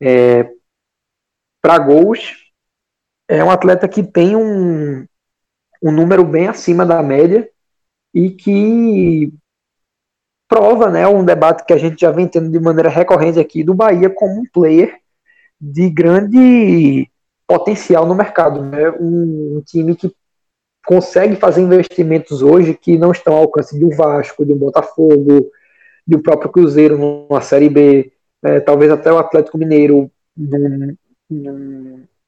[0.00, 0.48] é,
[1.60, 2.36] para gols,
[3.28, 5.06] é um atleta que tem um,
[5.82, 7.48] um número bem acima da média
[8.14, 9.32] e que
[10.48, 13.74] prova né, um debate que a gente já vem tendo de maneira recorrente aqui do
[13.74, 14.96] Bahia como um player
[15.60, 17.10] de grande
[17.46, 18.62] potencial no mercado.
[18.62, 18.90] Né?
[18.92, 20.10] Um, um time que
[20.86, 25.50] consegue fazer investimentos hoje que não estão ao alcance de um Vasco, de um Botafogo,
[26.06, 28.10] de um próprio Cruzeiro numa Série B,
[28.42, 30.96] é, talvez até o Atlético Mineiro num,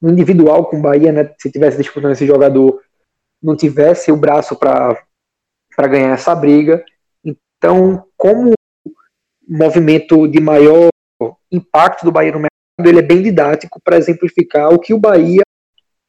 [0.01, 2.81] individual com o Bahia, né, se tivesse disputando esse jogador,
[3.41, 4.97] não tivesse o braço para
[5.87, 6.83] ganhar essa briga.
[7.23, 8.53] Então, como
[9.47, 10.89] movimento de maior
[11.51, 15.43] impacto do Bahia no mercado, ele é bem didático para exemplificar o que o Bahia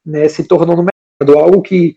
[0.05, 1.97] né, se tornou no mercado, algo que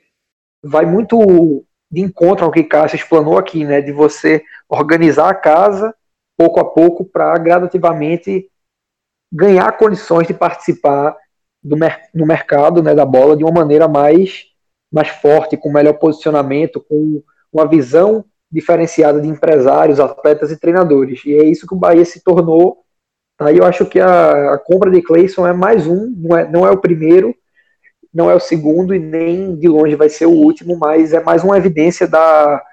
[0.63, 5.93] vai muito de encontro ao que Cássio explanou aqui, né, de você organizar a casa
[6.38, 8.49] pouco a pouco para gradativamente
[9.35, 11.15] ganhar condições de participar
[11.61, 14.45] do mer no mercado né, da bola de uma maneira mais,
[14.91, 17.21] mais forte, com melhor posicionamento, com
[17.51, 21.25] uma visão diferenciada de empresários, atletas e treinadores.
[21.25, 22.85] E é isso que o Bahia se tornou.
[23.37, 23.51] Tá?
[23.51, 26.65] E eu acho que a, a compra de Clayson é mais um, não é, não
[26.65, 27.35] é o primeiro,
[28.13, 31.43] não é o segundo e nem de longe vai ser o último, mas é mais
[31.43, 32.63] uma evidência da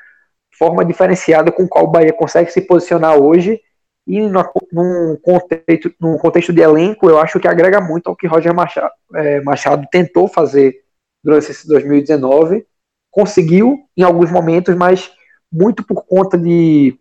[0.56, 3.60] forma diferenciada com qual o Bahia consegue se posicionar hoje
[4.06, 8.26] e no, num, contexto, num contexto de elenco, eu acho que agrega muito ao que
[8.26, 10.82] Roger Machado, é, Machado tentou fazer
[11.22, 12.66] durante esse 2019.
[13.10, 15.12] Conseguiu em alguns momentos, mas
[15.50, 16.98] muito por conta de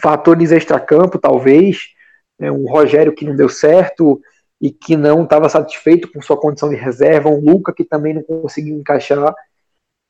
[0.00, 1.88] fatores extracampo, talvez.
[2.40, 4.20] É, um Rogério que não deu certo,
[4.62, 8.22] e que não estava satisfeito com sua condição de reserva, um Luca que também não
[8.22, 9.34] conseguiu encaixar,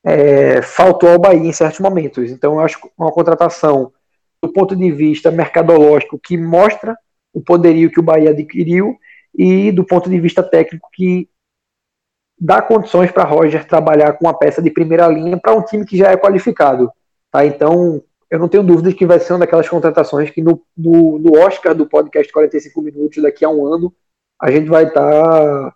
[0.05, 2.29] é, faltou ao Bahia em certos momentos.
[2.29, 3.91] Então, eu acho uma contratação
[4.43, 6.97] do ponto de vista mercadológico que mostra
[7.33, 8.97] o poderio que o Bahia adquiriu
[9.33, 11.29] e do ponto de vista técnico que
[12.37, 15.95] dá condições para Roger trabalhar com uma peça de primeira linha para um time que
[15.95, 16.91] já é qualificado.
[17.31, 17.45] Tá?
[17.45, 21.39] Então, eu não tenho dúvidas que vai ser uma daquelas contratações que no, no, no
[21.39, 23.95] Oscar do podcast 45 minutos daqui a um ano
[24.41, 25.75] a gente vai estar tá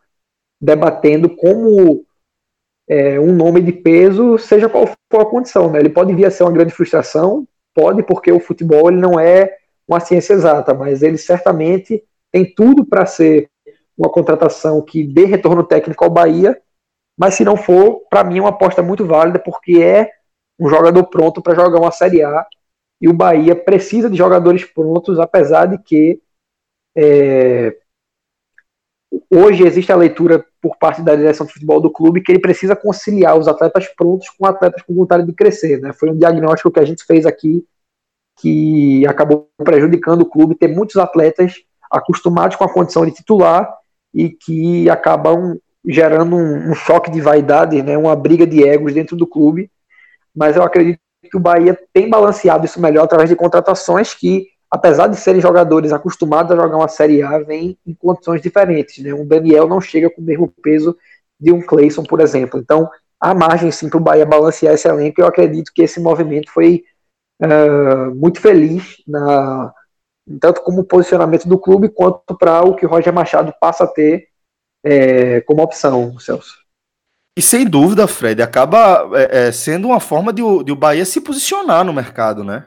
[0.60, 2.06] debatendo como
[2.90, 5.72] é, um nome de peso, seja qual for a condição.
[5.72, 5.80] Né?
[5.80, 7.48] Ele pode vir a ser uma grande frustração,
[7.78, 9.56] pode, porque o futebol ele não é
[9.88, 13.52] uma ciência exata, mas ele certamente tem tudo para ser
[13.96, 16.60] uma contratação que dê retorno técnico ao Bahia,
[17.16, 20.10] mas se não for, para mim é uma aposta muito válida, porque é
[20.60, 22.48] um jogador pronto para jogar uma Série A,
[23.00, 26.20] e o Bahia precisa de jogadores prontos, apesar de que
[26.96, 27.78] é,
[29.32, 32.76] hoje existe a leitura por parte da direção de futebol do clube que ele precisa
[32.76, 35.80] conciliar os atletas prontos com atletas com vontade de crescer.
[35.80, 35.94] Né?
[35.94, 37.66] Foi um diagnóstico que a gente fez aqui
[38.40, 41.56] que acabou prejudicando o clube ter muitos atletas
[41.90, 43.74] acostumados com a condição de titular
[44.14, 47.98] e que acabam gerando um, um choque de vaidade, né?
[47.98, 49.72] uma briga de egos dentro do clube.
[50.36, 55.08] Mas eu acredito que o Bahia tem balanceado isso melhor através de contratações que apesar
[55.08, 59.04] de serem jogadores acostumados a jogar uma Série A, vêm em condições diferentes.
[59.04, 59.14] Né?
[59.14, 60.98] Um Daniel não chega com o mesmo peso
[61.40, 62.60] de um Clayson, por exemplo.
[62.60, 65.22] Então, há margem sim para o Bahia balancear esse elenco.
[65.22, 66.84] Eu acredito que esse movimento foi
[67.42, 69.74] uh, muito feliz, na,
[70.40, 74.28] tanto como posicionamento do clube, quanto para o que o Roger Machado passa a ter
[74.84, 76.56] é, como opção, Celso.
[77.38, 81.06] E sem dúvida, Fred, acaba é, é, sendo uma forma de o, de o Bahia
[81.06, 82.66] se posicionar no mercado, né?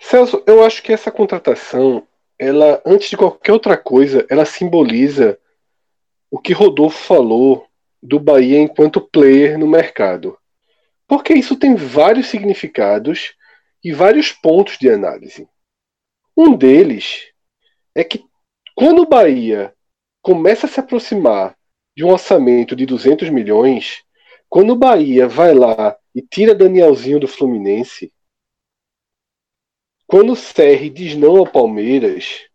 [0.00, 2.06] Celso, eu acho que essa contratação,
[2.38, 5.38] ela, antes de qualquer outra coisa, ela simboliza
[6.30, 7.66] o que Rodolfo falou
[8.02, 10.38] do Bahia enquanto player no mercado.
[11.06, 13.34] Porque isso tem vários significados
[13.84, 15.46] e vários pontos de análise.
[16.36, 17.26] Um deles
[17.94, 18.24] é que
[18.74, 19.74] quando o Bahia
[20.22, 21.54] começa a se aproximar
[21.94, 24.02] de um orçamento de 200 milhões,
[24.48, 28.12] quando o Bahia vai lá e tira Danielzinho do Fluminense,
[30.10, 32.48] quando o Serri diz não ao Palmeiras,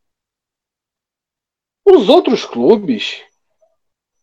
[1.86, 3.24] os outros clubes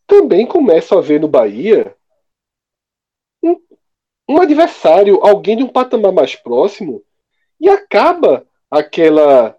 [0.06, 1.96] também começam a ver no Bahia
[3.42, 3.58] um,
[4.28, 7.02] um adversário, alguém de um patamar mais próximo,
[7.58, 9.56] e acaba aquela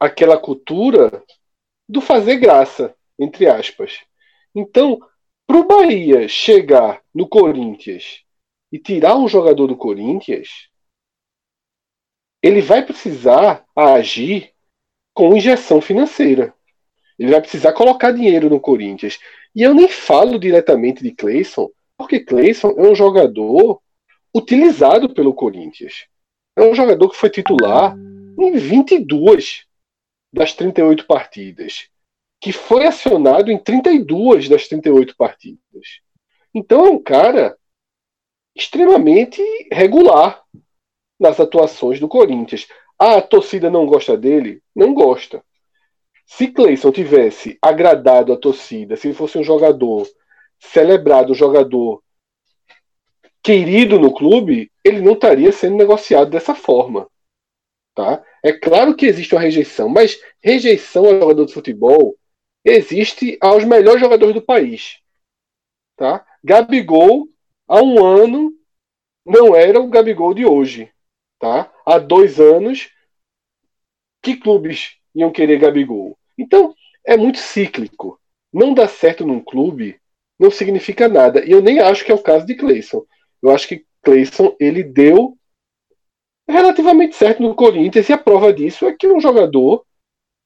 [0.00, 1.22] aquela cultura
[1.86, 4.00] do fazer graça, entre aspas.
[4.54, 4.98] Então,
[5.46, 8.22] para o Bahia chegar no Corinthians
[8.72, 10.70] e tirar um jogador do Corinthians,
[12.44, 14.52] ele vai precisar agir
[15.14, 16.52] com injeção financeira.
[17.18, 19.18] Ele vai precisar colocar dinheiro no Corinthians.
[19.54, 23.80] E eu nem falo diretamente de Cleison, porque Cleison é um jogador
[24.36, 26.06] utilizado pelo Corinthians.
[26.54, 27.96] É um jogador que foi titular
[28.38, 29.64] em 22
[30.30, 31.88] das 38 partidas,
[32.42, 36.02] que foi acionado em 32 das 38 partidas.
[36.52, 37.56] Então é um cara
[38.54, 39.40] extremamente
[39.72, 40.44] regular
[41.18, 42.66] nas atuações do Corinthians.
[42.98, 44.62] Ah, a torcida não gosta dele?
[44.74, 45.42] Não gosta.
[46.26, 50.06] Se Cleison tivesse agradado a torcida, se fosse um jogador
[50.58, 52.02] celebrado, um jogador
[53.42, 57.08] querido no clube, ele não estaria sendo negociado dessa forma.
[57.94, 58.24] Tá?
[58.42, 62.16] É claro que existe uma rejeição, mas rejeição ao jogador de futebol
[62.64, 64.98] existe aos melhores jogadores do país.
[65.96, 66.26] Tá?
[66.42, 67.28] Gabigol,
[67.68, 68.52] há um ano,
[69.24, 70.93] não era o Gabigol de hoje.
[71.38, 71.72] Tá?
[71.84, 72.90] Há dois anos,
[74.22, 76.18] que clubes iam querer Gabigol?
[76.38, 78.20] Então, é muito cíclico.
[78.52, 80.00] Não dá certo num clube
[80.38, 81.44] não significa nada.
[81.44, 83.04] E eu nem acho que é o caso de Cleison.
[83.42, 85.36] Eu acho que Cleison ele deu
[86.48, 89.84] relativamente certo no Corinthians e a prova disso é que é um jogador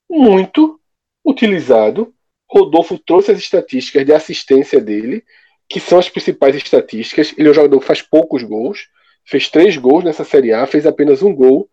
[0.08, 0.80] muito
[1.24, 2.14] utilizado.
[2.50, 5.24] Rodolfo trouxe as estatísticas de assistência dele,
[5.68, 7.34] que são as principais estatísticas.
[7.36, 8.88] Ele é um jogador que faz poucos gols,
[9.28, 11.68] fez três gols nessa Série A, fez apenas um gol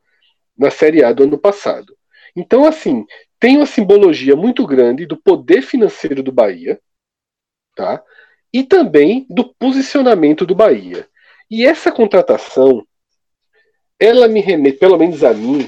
[0.58, 1.98] na Série A do ano passado.
[2.36, 3.06] Então, assim,
[3.40, 6.78] tem uma simbologia muito grande do poder financeiro do Bahia,
[7.74, 8.04] tá?
[8.52, 11.08] E também do posicionamento do Bahia.
[11.50, 12.86] E essa contratação,
[13.98, 15.66] ela me remete, pelo menos a mim,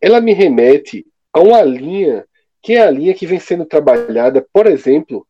[0.00, 2.26] ela me remete a uma linha
[2.60, 5.24] que é a linha que vem sendo trabalhada, por exemplo,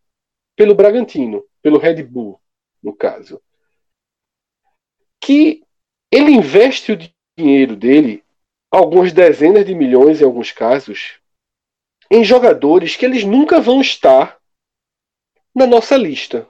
[0.57, 2.41] pelo Bragantino, pelo Red Bull,
[2.83, 3.41] no caso.
[5.21, 5.63] Que
[6.13, 6.99] ele investe o
[7.39, 8.25] dinheiro dele,
[8.71, 11.19] algumas dezenas de milhões em alguns casos,
[12.11, 14.39] em jogadores que eles nunca vão estar
[15.55, 16.47] na nossa lista.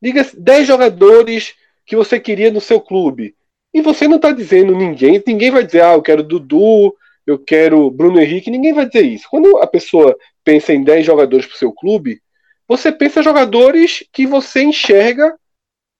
[0.00, 1.54] Diga 10 jogadores
[1.84, 3.34] que você queria no seu clube.
[3.72, 7.90] E você não está dizendo ninguém, ninguém vai dizer, ah, eu quero Dudu, eu quero
[7.90, 9.26] Bruno Henrique, ninguém vai dizer isso.
[9.28, 12.22] Quando a pessoa pensa em 10 jogadores para o seu clube,
[12.68, 15.36] você pensa em jogadores que você enxerga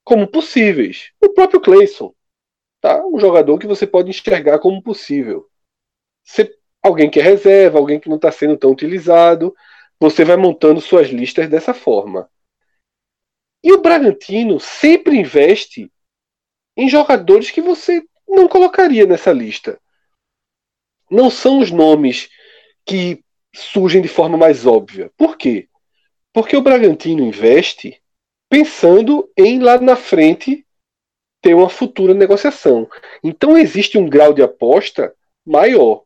[0.05, 1.11] como possíveis.
[1.21, 2.15] O próprio Clayson
[2.85, 3.03] tá?
[3.07, 5.49] Um jogador que você pode enxergar como possível.
[6.23, 9.57] Você, alguém que é reserva, alguém que não está sendo tão utilizado,
[9.99, 12.31] você vai montando suas listas dessa forma.
[13.63, 15.91] E o Bragantino sempre investe
[16.77, 19.81] em jogadores que você não colocaria nessa lista.
[21.11, 22.29] Não são os nomes
[22.85, 25.11] que surgem de forma mais óbvia.
[25.17, 25.71] Por quê?
[26.35, 27.99] Porque o Bragantino investe
[28.51, 30.64] pensando em lá na frente
[31.45, 32.89] ter uma futura negociação.
[33.23, 36.03] Então existe um grau de aposta maior.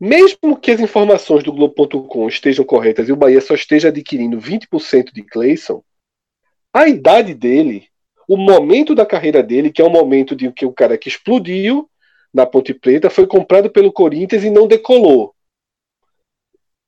[0.00, 5.12] Mesmo que as informações do Globo.com estejam corretas e o Bahia só esteja adquirindo 20%
[5.12, 5.84] de Clayson,
[6.72, 7.88] a idade dele,
[8.26, 11.90] o momento da carreira dele, que é o momento de que o cara que explodiu
[12.32, 15.34] na Ponte Preta foi comprado pelo Corinthians e não decolou.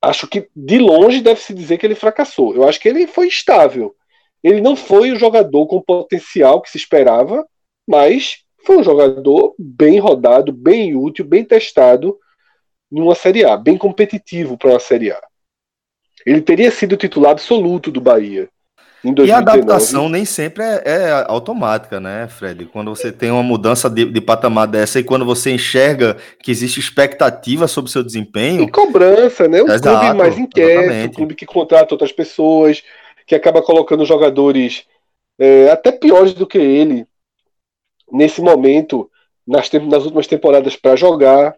[0.00, 2.54] Acho que de longe deve se dizer que ele fracassou.
[2.54, 3.94] Eu acho que ele foi estável.
[4.42, 7.46] Ele não foi o jogador com potencial que se esperava,
[7.86, 12.16] mas foi um jogador bem rodado, bem útil, bem testado
[12.92, 15.20] em uma Série A, bem competitivo para uma Série A.
[16.26, 18.48] Ele teria sido titular absoluto do Bahia.
[19.24, 22.66] E a adaptação nem sempre é, é, automática, né, Fred?
[22.66, 26.78] Quando você tem uma mudança de, de, patamar dessa e quando você enxerga que existe
[26.78, 28.62] expectativa sobre o seu desempenho.
[28.62, 29.62] E cobrança, né?
[29.62, 32.82] Um Exato, clube mais inquieto, um clube que contrata outras pessoas,
[33.30, 34.88] que acaba colocando jogadores
[35.38, 37.06] é, até piores do que ele
[38.10, 39.08] nesse momento,
[39.46, 41.56] nas, nas últimas temporadas, para jogar,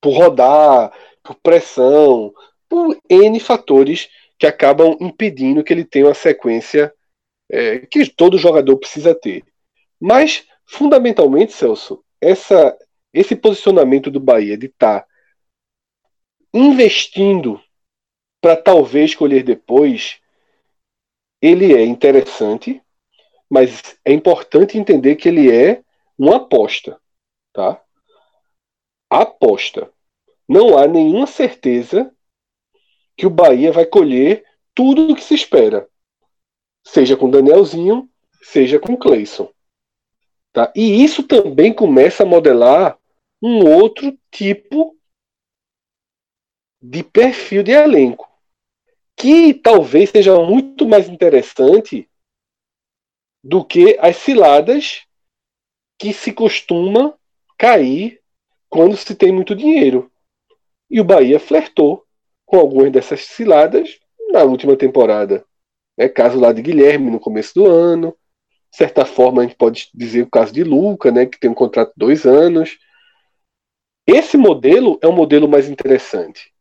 [0.00, 0.92] por rodar,
[1.24, 2.32] por pressão,
[2.68, 6.94] por N fatores que acabam impedindo que ele tenha uma sequência
[7.50, 9.42] é, que todo jogador precisa ter.
[10.00, 12.78] Mas, fundamentalmente, Celso, essa,
[13.12, 15.06] esse posicionamento do Bahia de estar tá
[16.54, 17.60] investindo
[18.40, 20.20] para talvez escolher depois,
[21.40, 22.82] ele é interessante,
[23.48, 25.82] mas é importante entender que ele é
[26.18, 27.00] uma aposta,
[27.52, 27.82] tá?
[29.10, 29.90] Aposta.
[30.48, 32.14] Não há nenhuma certeza
[33.16, 35.88] que o Bahia vai colher tudo o que se espera.
[36.86, 38.08] Seja com Danielzinho,
[38.42, 39.52] seja com Cleison.
[40.52, 40.72] Tá?
[40.74, 42.98] E isso também começa a modelar
[43.42, 44.96] um outro tipo
[46.80, 48.28] de perfil de elenco,
[49.18, 52.08] que talvez seja muito mais interessante
[53.42, 55.02] do que as ciladas
[55.98, 57.14] que se costuma
[57.58, 58.20] cair
[58.68, 60.10] quando se tem muito dinheiro.
[60.88, 62.04] E o Bahia flertou
[62.46, 63.98] com algumas dessas ciladas
[64.30, 65.44] na última temporada.
[65.98, 68.16] É caso lá de Guilherme no começo do ano.
[68.70, 71.54] De certa forma, a gente pode dizer o caso de Luca, né, que tem um
[71.54, 72.78] contrato de dois anos.
[74.06, 76.52] Esse modelo é um modelo mais interessante.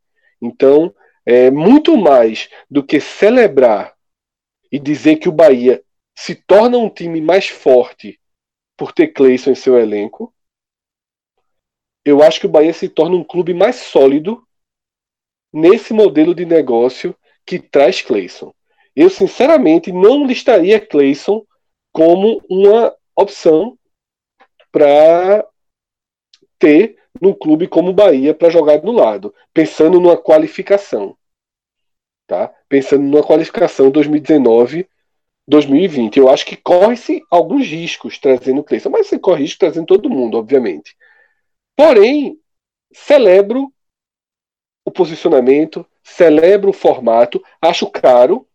[0.41, 0.93] Então,
[1.27, 3.93] é muito mais do que celebrar
[4.71, 5.83] e dizer que o Bahia
[6.17, 8.17] se torna um time mais forte
[8.77, 10.33] por ter Cleison em seu elenco.
[12.05, 14.41] Eu acho que o Bahia se torna um clube mais sólido
[15.51, 17.13] nesse modelo de negócio
[17.45, 18.53] que traz Clayson.
[18.95, 21.45] Eu, sinceramente, não listaria Clayson
[21.91, 23.77] como uma opção
[24.71, 25.45] para
[26.57, 31.17] ter num clube como o Bahia para jogar no lado, pensando numa qualificação.
[32.25, 32.53] Tá?
[32.67, 34.88] Pensando numa qualificação 2019
[35.47, 36.17] 2020.
[36.17, 40.10] Eu acho que corre-se alguns riscos trazendo o Clayson, mas você corre risco trazendo todo
[40.10, 40.95] mundo, obviamente.
[41.75, 42.38] Porém,
[42.93, 43.71] celebro
[44.84, 48.47] o posicionamento, celebro o formato, acho caro,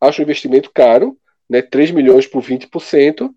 [0.00, 1.18] acho o investimento caro,
[1.48, 3.34] né, 3 milhões por 20%,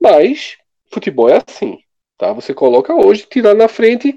[0.00, 0.56] mas
[0.90, 1.78] futebol é assim.
[2.20, 2.32] Tá?
[2.32, 4.16] Você coloca hoje, tirar na frente,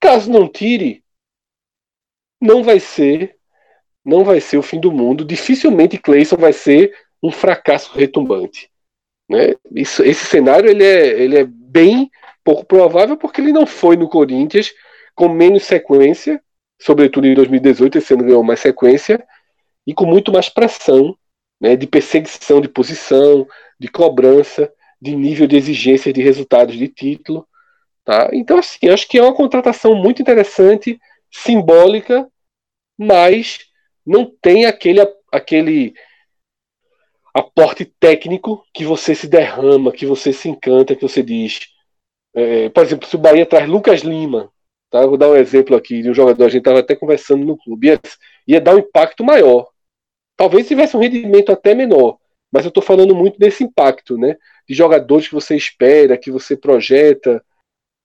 [0.00, 1.02] caso não tire,
[2.40, 3.36] não vai ser
[4.04, 5.24] não vai ser o fim do mundo.
[5.24, 8.70] Dificilmente Clayson vai ser um fracasso retumbante.
[9.26, 9.54] Né?
[9.74, 12.10] Isso, esse cenário ele é, ele é bem
[12.44, 14.74] pouco provável porque ele não foi no Corinthians
[15.14, 16.38] com menos sequência
[16.80, 19.24] sobretudo em 2018, esse ano ganhou mais sequência,
[19.86, 21.16] e com muito mais pressão
[21.60, 23.46] né, de perseguição de posição,
[23.78, 24.70] de cobrança,
[25.04, 27.46] de nível de exigência de resultados de título.
[28.04, 28.30] Tá?
[28.32, 30.98] Então, assim, acho que é uma contratação muito interessante,
[31.30, 32.28] simbólica,
[32.98, 33.60] mas
[34.06, 35.00] não tem aquele,
[35.32, 35.94] aquele
[37.32, 41.60] aporte técnico que você se derrama, que você se encanta, que você diz.
[42.34, 44.52] É, por exemplo, se o Bahia traz Lucas Lima,
[44.94, 45.04] Tá?
[45.04, 47.88] Vou dar um exemplo aqui de um jogador, a gente estava até conversando no clube,
[47.88, 48.00] ia,
[48.46, 49.68] ia dar um impacto maior.
[50.36, 52.16] Talvez tivesse um rendimento até menor,
[52.54, 54.36] mas eu estou falando muito desse impacto, né?
[54.68, 57.44] De jogadores que você espera, que você projeta.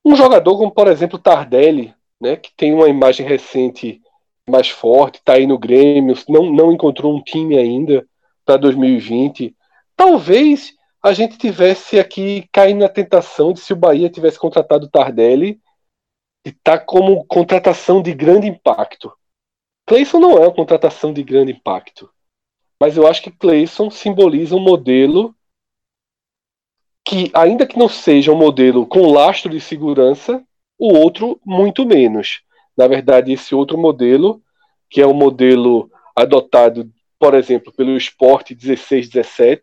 [0.04, 2.36] Um jogador como, por exemplo, Tardelli, né?
[2.36, 4.02] Que tem uma imagem recente
[4.50, 8.04] mais forte, está aí no Grêmio, não, não encontrou um time ainda
[8.44, 9.56] para 2020.
[9.96, 15.62] Talvez a gente tivesse aqui caindo na tentação de se o Bahia tivesse contratado Tardelli,
[16.44, 19.14] está como contratação de grande impacto.
[19.86, 22.10] Clayson não é uma contratação de grande impacto,
[22.80, 25.36] mas eu acho que Clayson simboliza um modelo
[27.06, 30.44] que, ainda que não seja um modelo com lastro de segurança,
[30.78, 32.42] o outro muito menos.
[32.78, 34.42] Na verdade, esse outro modelo,
[34.90, 39.62] que é o modelo adotado, por exemplo, pelo Esporte 16-17,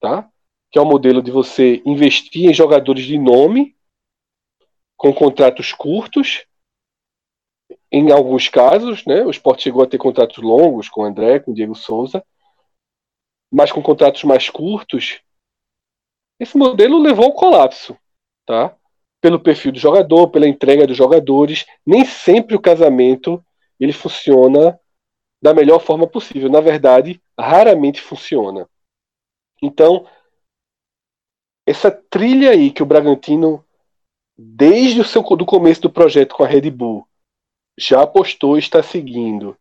[0.00, 0.28] tá?
[0.70, 3.74] que é o modelo de você investir em jogadores de nome
[4.96, 6.44] com contratos curtos.
[7.90, 11.52] Em alguns casos, né, o esporte chegou a ter contratos longos com o André, com
[11.52, 12.24] o Diego Souza,
[13.50, 15.20] mas com contratos mais curtos.
[16.38, 17.96] Esse modelo levou ao colapso,
[18.44, 18.76] tá?
[19.20, 23.42] Pelo perfil do jogador, pela entrega dos jogadores, nem sempre o casamento
[23.80, 24.78] ele funciona
[25.40, 26.50] da melhor forma possível.
[26.50, 28.68] Na verdade, raramente funciona.
[29.62, 30.06] Então,
[31.66, 33.64] essa trilha aí que o Bragantino
[34.36, 37.07] desde o seu, do começo do projeto com a Red Bull,
[37.78, 39.56] já apostou e está seguindo,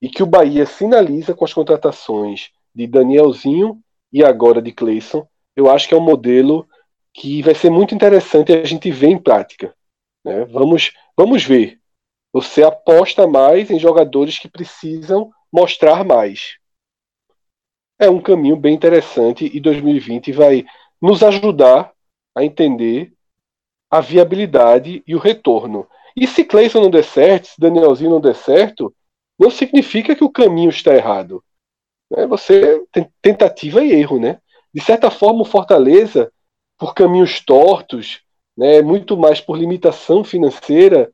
[0.00, 3.80] e que o Bahia sinaliza com as contratações de Danielzinho
[4.12, 6.68] e agora de Cleison, eu acho que é um modelo
[7.12, 9.74] que vai ser muito interessante a gente ver em prática.
[10.24, 10.44] Né?
[10.44, 11.80] Vamos, vamos ver.
[12.32, 16.58] Você aposta mais em jogadores que precisam mostrar mais.
[17.98, 20.66] É um caminho bem interessante e 2020 vai
[21.00, 21.92] nos ajudar
[22.34, 23.14] a entender
[23.90, 25.88] a viabilidade e o retorno.
[26.16, 28.94] E se Cleison não der certo, se Danielzinho não der certo,
[29.38, 31.44] não significa que o caminho está errado.
[32.10, 32.26] Né?
[32.26, 34.40] Você tem tentativa e erro, né?
[34.72, 36.32] De certa forma, o Fortaleza,
[36.78, 38.22] por caminhos tortos,
[38.56, 41.12] né, muito mais por limitação financeira,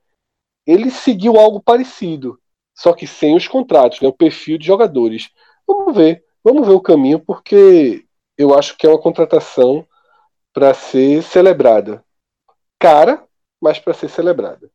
[0.67, 2.39] ele seguiu algo parecido,
[2.75, 5.31] só que sem os contratos, né, o perfil de jogadores.
[5.67, 8.05] Vamos ver, vamos ver o caminho, porque
[8.39, 9.87] eu acho que é uma contratação
[10.53, 12.05] para ser celebrada.
[12.79, 13.25] Cara,
[13.61, 14.71] mas para ser celebrada.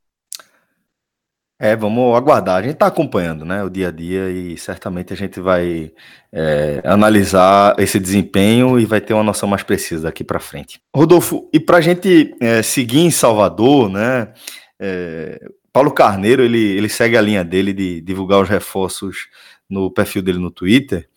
[1.60, 2.58] É, vamos aguardar.
[2.58, 5.92] A gente está acompanhando né, o dia a dia e certamente a gente vai
[6.32, 10.80] é, analisar esse desempenho e vai ter uma noção mais precisa daqui para frente.
[10.96, 14.32] Rodolfo, e para a gente é, seguir em Salvador, né,
[14.80, 15.40] é,
[15.74, 19.28] Paulo Carneiro ele, ele segue a linha dele de divulgar os reforços
[19.68, 21.10] no perfil dele no Twitter.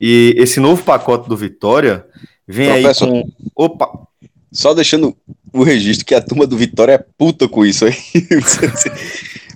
[0.00, 2.06] E esse novo pacote do Vitória
[2.46, 3.32] vem Professor, aí com.
[3.54, 4.06] Opa!
[4.52, 5.16] Só deixando
[5.52, 7.94] o registro que a turma do Vitória é puta com isso aí.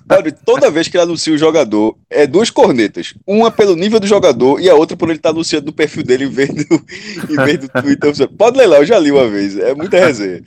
[0.45, 3.13] toda vez que ele anuncia o jogador, é duas cornetas.
[3.25, 6.03] Uma pelo nível do jogador e a outra por ele estar tá anunciando no perfil
[6.03, 6.85] dele em vez do,
[7.29, 8.29] em vez do Twitter.
[8.29, 9.57] Pode ler lá, eu já li uma vez.
[9.57, 10.43] É muita resenha.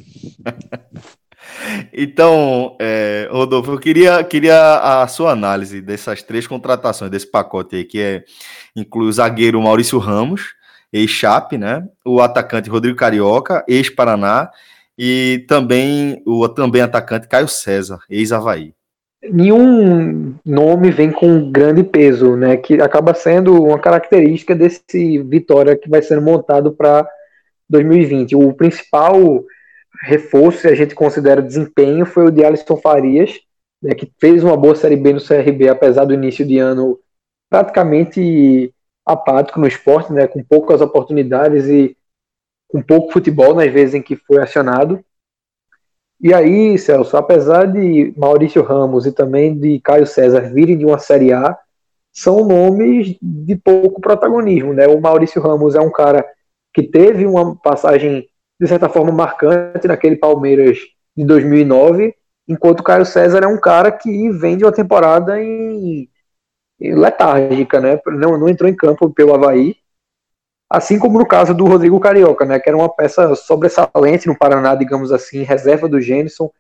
[1.92, 7.84] Então, é, Rodolfo, eu queria, queria a sua análise dessas três contratações, desse pacote aí,
[7.84, 8.24] que é,
[8.74, 10.54] inclui o zagueiro Maurício Ramos,
[10.92, 11.84] ex-Chape, né?
[12.04, 14.50] O atacante Rodrigo Carioca, ex-Paraná,
[14.98, 18.76] e também o também atacante Caio César, ex-Havaí
[19.22, 22.56] nenhum nome vem com grande peso, né?
[22.56, 27.08] Que acaba sendo uma característica desse Vitória que vai sendo montado para
[27.68, 28.36] 2020.
[28.36, 29.44] O principal
[30.02, 33.40] reforço, se a gente considera desempenho, foi o de Alisson Farias,
[33.82, 36.98] né, que fez uma boa Série B no CRB, apesar do início de ano
[37.50, 38.72] praticamente
[39.04, 41.96] apático no esporte, né, com poucas oportunidades e
[42.68, 45.02] com pouco futebol nas vezes em que foi acionado.
[46.20, 50.98] E aí, Celso, apesar de Maurício Ramos e também de Caio César virem de uma
[50.98, 51.56] Série A,
[52.12, 54.86] são nomes de pouco protagonismo, né?
[54.88, 56.24] O Maurício Ramos é um cara
[56.72, 58.26] que teve uma passagem
[58.58, 60.78] de certa forma marcante naquele Palmeiras
[61.14, 62.14] de 2009,
[62.48, 66.08] enquanto o Caio César é um cara que vem de uma temporada em,
[66.80, 68.00] em letárgica, né?
[68.06, 69.76] Não, não entrou em campo pelo Havaí,
[70.68, 74.74] Assim como no caso do Rodrigo Carioca, né, que era uma peça sobressalente no Paraná,
[74.74, 76.50] digamos assim, reserva do Gênison,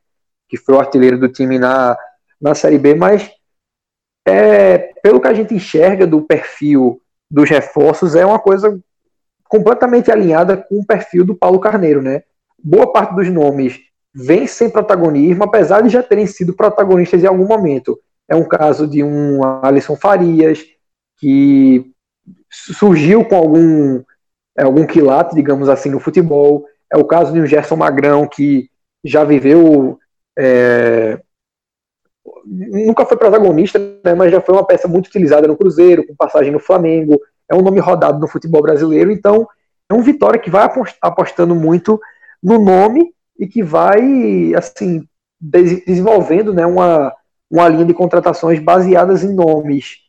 [0.48, 1.96] que foi o artilheiro do time na,
[2.40, 3.30] na Série B, mas
[4.26, 7.00] é, pelo que a gente enxerga do perfil
[7.30, 8.78] dos reforços, é uma coisa
[9.48, 12.22] completamente alinhada com o perfil do Paulo Carneiro, né?
[12.62, 13.80] Boa parte dos nomes
[14.14, 18.00] vem sem protagonismo, apesar de já terem sido protagonistas em algum momento.
[18.28, 20.64] É um caso de um Alisson Farias,
[21.18, 21.92] que
[22.50, 24.02] surgiu com algum,
[24.56, 26.64] é, algum quilate, digamos assim, no futebol.
[26.92, 28.68] É o caso de um Gerson Magrão, que
[29.04, 29.98] já viveu.
[30.38, 31.20] É,
[32.44, 36.52] nunca foi protagonista, né, mas já foi uma peça muito utilizada no Cruzeiro, com passagem
[36.52, 37.20] no Flamengo.
[37.50, 39.46] É um nome rodado no futebol brasileiro, então
[39.88, 40.68] é um Vitória que vai
[41.00, 42.00] apostando muito
[42.42, 45.06] no nome e que vai assim
[45.40, 47.12] desenvolvendo né, uma,
[47.50, 50.05] uma linha de contratações baseadas em nomes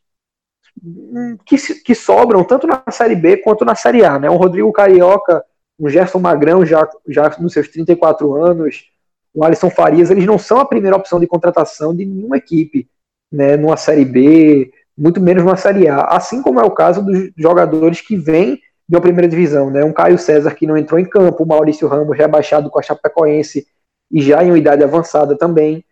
[1.45, 4.19] que, que sobram tanto na Série B quanto na Série A.
[4.19, 4.29] Né?
[4.29, 5.43] O Rodrigo Carioca,
[5.77, 8.85] o Gerson Magrão, já, já nos seus 34 anos,
[9.33, 12.87] o Alisson Farias, eles não são a primeira opção de contratação de nenhuma equipe,
[13.31, 13.55] né?
[13.57, 16.01] numa Série B, muito menos numa Série A.
[16.01, 19.69] Assim como é o caso dos jogadores que vêm de uma primeira divisão.
[19.69, 19.83] Né?
[19.83, 23.67] Um Caio César que não entrou em campo, o Maurício Ramos rebaixado com a Chapecoense
[24.11, 25.83] e já em uma idade avançada também.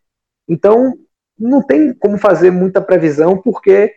[0.48, 0.94] Então,
[1.38, 3.94] não tem como fazer muita previsão, porque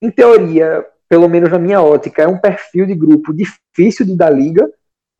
[0.00, 4.30] em teoria, pelo menos na minha ótica, é um perfil de grupo difícil de dar
[4.30, 4.70] liga,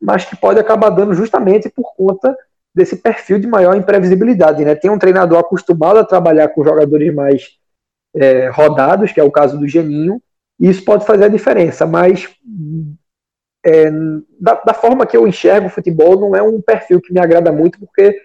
[0.01, 2.35] mas que pode acabar dando justamente por conta
[2.73, 4.63] desse perfil de maior imprevisibilidade.
[4.63, 4.73] Né?
[4.75, 7.57] Tem um treinador acostumado a trabalhar com jogadores mais
[8.15, 10.21] é, rodados, que é o caso do Geninho,
[10.59, 12.29] e isso pode fazer a diferença, mas
[13.65, 13.91] é,
[14.39, 17.51] da, da, forma que eu enxergo o futebol, não é um perfil que me agrada
[17.51, 18.15] muito, porque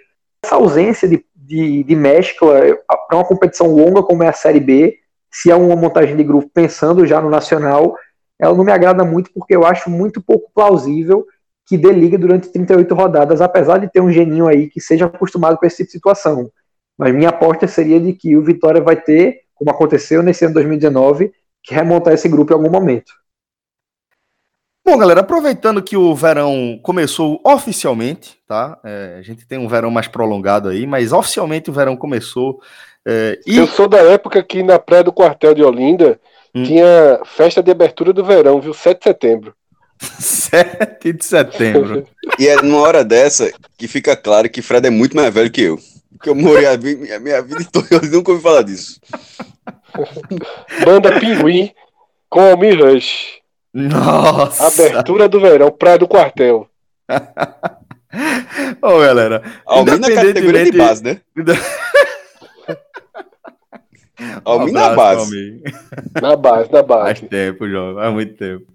[0.45, 2.61] essa ausência de, de, de mescla
[3.09, 4.99] para uma competição longa como é a Série B,
[5.31, 7.97] se é uma montagem de grupo pensando já no nacional,
[8.39, 11.27] ela não me agrada muito porque eu acho muito pouco plausível
[11.67, 15.57] que dê liga durante 38 rodadas, apesar de ter um geninho aí que seja acostumado
[15.57, 16.51] com esse tipo de situação.
[16.97, 21.33] Mas minha aposta seria de que o Vitória vai ter, como aconteceu nesse ano 2019,
[21.63, 23.13] que remontar esse grupo em algum momento.
[24.85, 28.79] Bom, galera, aproveitando que o verão começou oficialmente, tá?
[28.85, 32.61] É, a gente tem um verão mais prolongado aí, mas oficialmente o verão começou.
[33.07, 33.57] É, e...
[33.57, 36.19] Eu sou da época que na praia do quartel de Olinda
[36.53, 36.65] hum.
[36.65, 38.75] tinha festa de abertura do verão, viu?
[38.75, 39.55] 7 de setembro.
[40.19, 42.07] 7 de setembro.
[42.37, 45.63] e é numa hora dessa que fica claro que Fred é muito mais velho que
[45.63, 45.79] eu.
[46.11, 48.99] Porque eu morei a minha, minha vida toda, eu nunca ouvi falar disso.
[50.85, 51.71] Banda Pinguim
[52.29, 53.39] com Almir Rush.
[53.73, 54.67] Nossa!
[54.67, 56.69] Abertura do verão, Praia do Quartel.
[58.83, 59.43] Ô, oh, galera.
[59.67, 61.21] Almir na categoria de base, né?
[64.45, 65.63] Almir na base.
[66.21, 67.21] Na base, na base.
[67.21, 68.67] Faz tempo, João, faz muito tempo.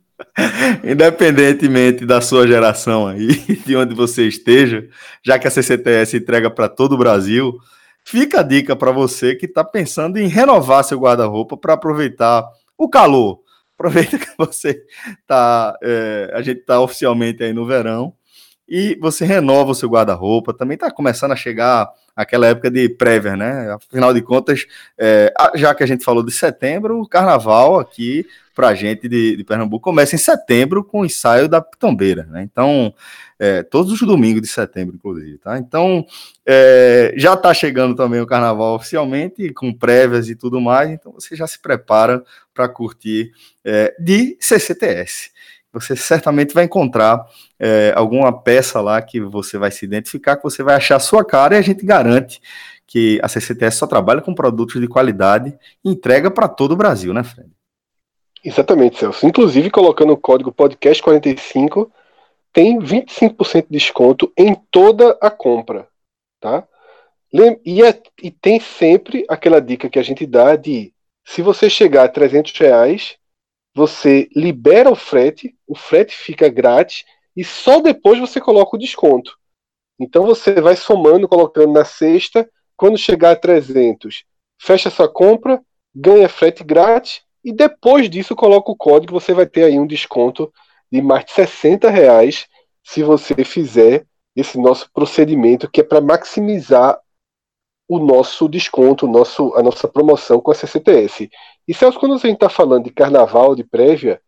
[0.84, 3.28] Independentemente da sua geração aí,
[3.66, 4.88] de onde você esteja,
[5.24, 7.58] já que a CCTS entrega para todo o Brasil,
[8.06, 12.46] fica a dica para você que está pensando em renovar seu guarda-roupa para aproveitar
[12.78, 13.40] o calor.
[13.74, 14.80] Aproveita que você
[15.26, 18.14] tá, é, a gente está oficialmente aí no verão
[18.74, 20.54] e você renova o seu guarda-roupa.
[20.54, 23.70] Também está começando a chegar aquela época de prévia, né?
[23.74, 24.66] Afinal de contas,
[24.98, 29.36] é, já que a gente falou de setembro, o carnaval aqui para a gente de,
[29.36, 32.44] de, Pernambuco começa em setembro com o ensaio da Pitombeira, né?
[32.44, 32.94] Então,
[33.38, 35.58] é, todos os domingos de setembro, inclusive, tá?
[35.58, 36.06] Então,
[36.46, 41.36] é, já está chegando também o carnaval oficialmente, com prévias e tudo mais, então você
[41.36, 43.32] já se prepara para curtir
[43.66, 45.31] é, de CCTS.
[45.74, 47.26] Você certamente vai encontrar
[47.60, 51.24] é, alguma peça lá que você vai se identificar, que você vai achar a sua
[51.24, 52.42] cara e a gente garante
[52.86, 57.14] que a CCTS só trabalha com produtos de qualidade e entrega para todo o Brasil,
[57.14, 57.50] né, Fred?
[58.44, 59.26] Exatamente, Celso.
[59.26, 61.90] Inclusive, colocando o código podcast45,
[62.52, 65.88] tem 25% de desconto em toda a compra,
[66.40, 66.68] tá?
[67.66, 70.94] E, é, e, tem sempre aquela dica que a gente dá de
[71.24, 73.16] se você chegar a 300 reais,
[73.74, 77.06] você libera o frete, o frete fica grátis
[77.36, 79.38] e só depois você coloca o desconto.
[80.00, 84.24] Então você vai somando, colocando na sexta, quando chegar a 300,
[84.60, 85.62] fecha sua compra,
[85.94, 90.52] ganha frete grátis e depois disso coloca o código, você vai ter aí um desconto
[90.92, 92.48] de mais de 60 reais
[92.84, 94.06] se você fizer
[94.36, 97.00] esse nosso procedimento que é para maximizar
[97.92, 101.30] o nosso desconto, o nosso, a nossa promoção com a CCTS.
[101.68, 104.22] E Celso, quando a gente está falando de carnaval, de prévia,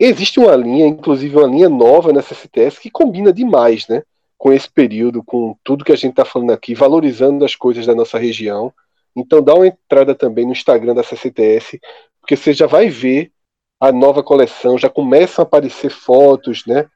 [0.00, 4.02] existe uma linha, inclusive uma linha nova na CCTS que combina demais, né?
[4.38, 7.94] Com esse período, com tudo que a gente está falando aqui, valorizando as coisas da
[7.94, 8.72] nossa região.
[9.14, 11.78] Então dá uma entrada também no Instagram da CCTS,
[12.22, 13.30] porque você já vai ver
[13.78, 16.86] a nova coleção, já começam a aparecer fotos, né,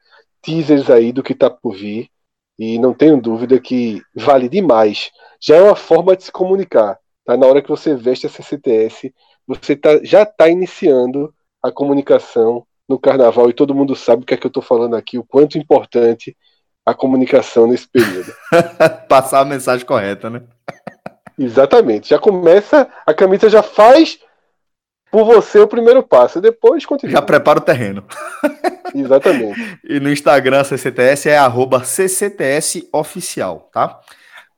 [0.41, 2.09] teasers aí do que está por vir,
[2.57, 5.11] e não tenho dúvida que vale demais.
[5.39, 6.97] Já é uma forma de se comunicar.
[7.25, 7.37] Tá?
[7.37, 9.13] Na hora que você veste a CCTS,
[9.45, 14.33] você tá, já está iniciando a comunicação no carnaval, e todo mundo sabe o que
[14.33, 16.35] é que eu estou falando aqui, o quanto importante
[16.85, 18.31] a comunicação nesse período.
[19.09, 20.43] Passar a mensagem correta, né?
[21.37, 22.09] Exatamente.
[22.09, 24.19] Já começa, a camisa já faz
[25.11, 26.41] por você o primeiro passo.
[26.41, 27.11] Depois continua.
[27.11, 28.03] Já prepara o terreno.
[28.93, 29.79] Exatamente.
[29.83, 33.99] e no Instagram CCTS é arroba CCTS oficial, tá?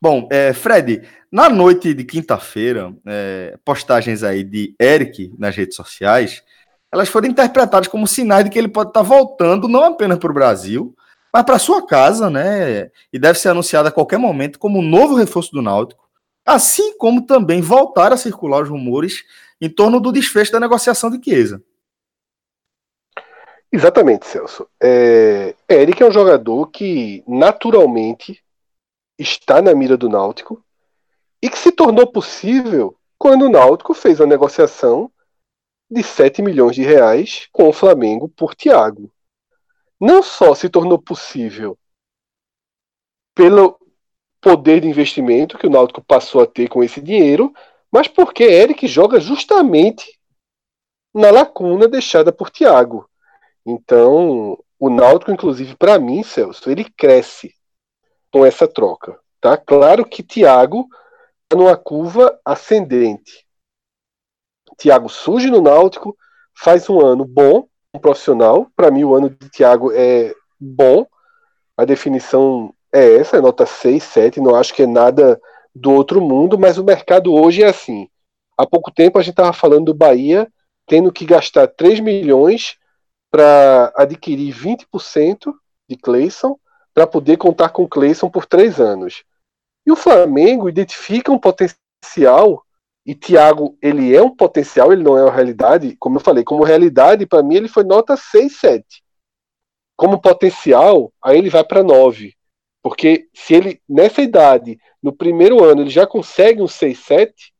[0.01, 6.41] Bom, é, Fred, na noite de quinta-feira, é, postagens aí de Eric nas redes sociais,
[6.91, 10.33] elas foram interpretadas como sinais de que ele pode estar voltando não apenas para o
[10.33, 10.95] Brasil,
[11.31, 12.89] mas para sua casa, né?
[13.13, 16.09] E deve ser anunciado a qualquer momento como um novo reforço do Náutico,
[16.45, 19.23] assim como também voltar a circular os rumores
[19.61, 21.63] em torno do desfecho da negociação de Chiesa.
[23.71, 24.67] Exatamente, Celso.
[24.81, 28.43] É, Eric é um jogador que naturalmente
[29.17, 30.63] está na mira do Náutico
[31.41, 35.11] e que se tornou possível quando o Náutico fez a negociação
[35.89, 39.11] de 7 milhões de reais com o Flamengo por Thiago.
[39.99, 41.77] Não só se tornou possível
[43.35, 43.77] pelo
[44.41, 47.53] poder de investimento que o Náutico passou a ter com esse dinheiro,
[47.91, 50.19] mas porque Eric joga justamente
[51.13, 53.09] na lacuna deixada por Thiago.
[53.65, 57.53] Então, o Náutico, inclusive, para mim, Celso, ele cresce
[58.31, 59.19] com essa troca.
[59.41, 59.57] Tá?
[59.57, 60.87] Claro que Thiago
[61.43, 63.45] está numa curva ascendente.
[64.77, 66.15] Thiago surge no Náutico,
[66.57, 68.67] faz um ano bom, um profissional.
[68.75, 71.05] Para mim, o ano de Thiago é bom.
[71.75, 74.39] A definição é essa, é nota 6, 7.
[74.39, 75.39] Não acho que é nada
[75.79, 78.07] do outro mundo, mas o mercado hoje é assim.
[78.57, 80.51] Há pouco tempo a gente estava falando do Bahia
[80.85, 82.75] tendo que gastar 3 milhões
[83.31, 85.53] para adquirir 20%
[85.87, 86.57] de Cleison
[86.93, 89.23] para poder contar com Cleison por três anos.
[89.85, 92.63] E o Flamengo identifica um potencial,
[93.05, 96.63] e Thiago, ele é um potencial, ele não é uma realidade, como eu falei, como
[96.63, 98.83] realidade, para mim ele foi nota 6, 7.
[99.95, 102.33] Como potencial, aí ele vai para 9.
[102.81, 107.53] Porque se ele, nessa idade, no primeiro ano, ele já consegue um 6, 7,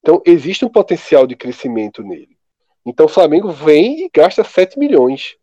[0.00, 2.38] então existe um potencial de crescimento nele.
[2.84, 5.36] Então o Flamengo vem e gasta 7 milhões.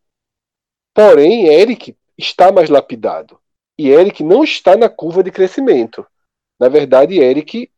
[0.93, 3.39] Porém, Eric está mais lapidado.
[3.77, 6.05] E Eric não está na curva de crescimento.
[6.59, 7.69] Na verdade, Eric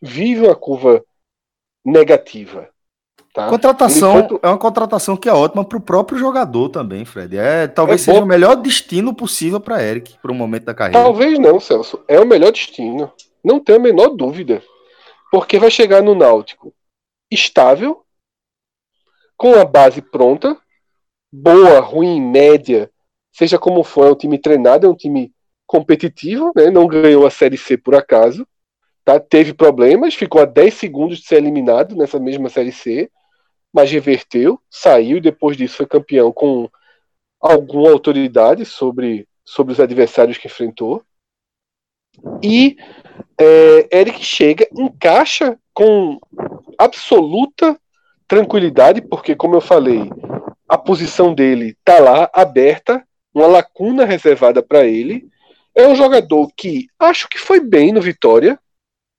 [0.00, 1.04] vive uma curva
[1.84, 2.68] negativa.
[3.32, 3.48] Tá?
[3.48, 4.38] Contratação foi...
[4.42, 7.38] é uma contratação que é ótima para o próprio jogador também, Fred.
[7.38, 8.26] É talvez é seja bom...
[8.26, 11.02] o melhor destino possível para Eric para o momento da carreira.
[11.02, 12.02] Talvez não, Celso.
[12.06, 13.10] É o melhor destino.
[13.42, 14.62] Não tenho a menor dúvida.
[15.30, 16.74] Porque vai chegar no Náutico
[17.30, 18.04] estável,
[19.36, 20.58] com a base pronta,
[21.32, 22.90] boa, ruim, média,
[23.32, 25.32] seja como for, é um time treinado, é um time
[25.66, 26.70] competitivo, né?
[26.70, 28.46] não ganhou a Série C por acaso,
[29.02, 29.18] tá?
[29.18, 33.10] teve problemas, ficou a 10 segundos de ser eliminado nessa mesma Série C,
[33.72, 36.68] mas reverteu, saiu e depois disso foi campeão com
[37.40, 41.02] alguma autoridade sobre, sobre os adversários que enfrentou.
[42.42, 42.76] E
[43.38, 46.18] é, Eric chega, encaixa com
[46.78, 47.78] absoluta
[48.28, 50.10] tranquilidade, porque, como eu falei,
[50.68, 55.28] a posição dele tá lá aberta, uma lacuna reservada para ele.
[55.74, 58.58] É um jogador que acho que foi bem no Vitória,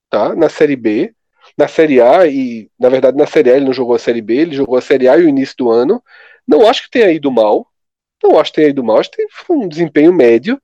[0.09, 0.35] tá?
[0.35, 1.13] Na Série B,
[1.57, 4.35] na Série A e na verdade na Série A ele não jogou a Série B,
[4.35, 6.03] ele jogou a Série A e o início do ano.
[6.47, 7.67] Não acho que tenha ido mal,
[8.23, 10.61] não acho que tenha ido mal, acho que foi um desempenho médio.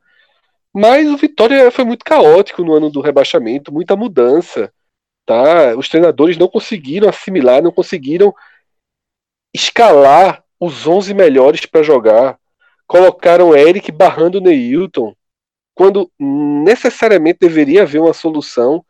[0.74, 4.72] Mas o Vitória foi muito caótico no ano do rebaixamento, muita mudança.
[5.26, 5.76] Tá?
[5.78, 8.34] Os treinadores não conseguiram assimilar, não conseguiram
[9.54, 12.40] escalar os 11 melhores para jogar.
[12.88, 15.14] Colocaram Eric barrando Neilton,
[15.76, 18.84] quando necessariamente deveria haver uma solução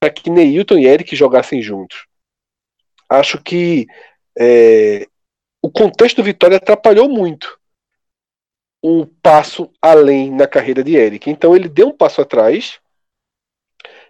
[0.00, 2.06] para que Neilton e Eric jogassem juntos.
[3.08, 3.86] Acho que
[4.38, 5.06] é,
[5.62, 7.58] o contexto do Vitória atrapalhou muito
[8.82, 11.28] um passo além na carreira de Eric.
[11.28, 12.78] Então ele deu um passo atrás,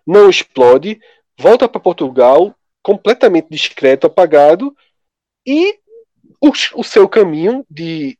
[0.06, 1.00] não explode,
[1.38, 4.76] volta para Portugal completamente discreto, apagado
[5.46, 5.78] e
[6.40, 8.18] o, o seu caminho de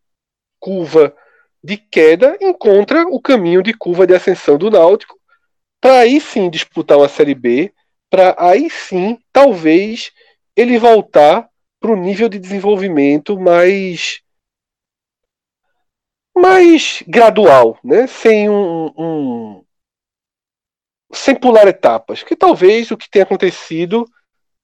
[0.59, 1.15] curva
[1.63, 5.18] de queda encontra o caminho de curva de ascensão do Náutico
[5.81, 7.73] para aí sim disputar uma Série B,
[8.11, 10.13] para aí sim talvez
[10.57, 11.49] ele voltar
[11.81, 14.21] para o nível de desenvolvimento mais
[16.37, 18.07] mais gradual, né?
[18.07, 19.65] sem um, um,
[21.13, 24.09] sem pular etapas, que talvez o que tenha acontecido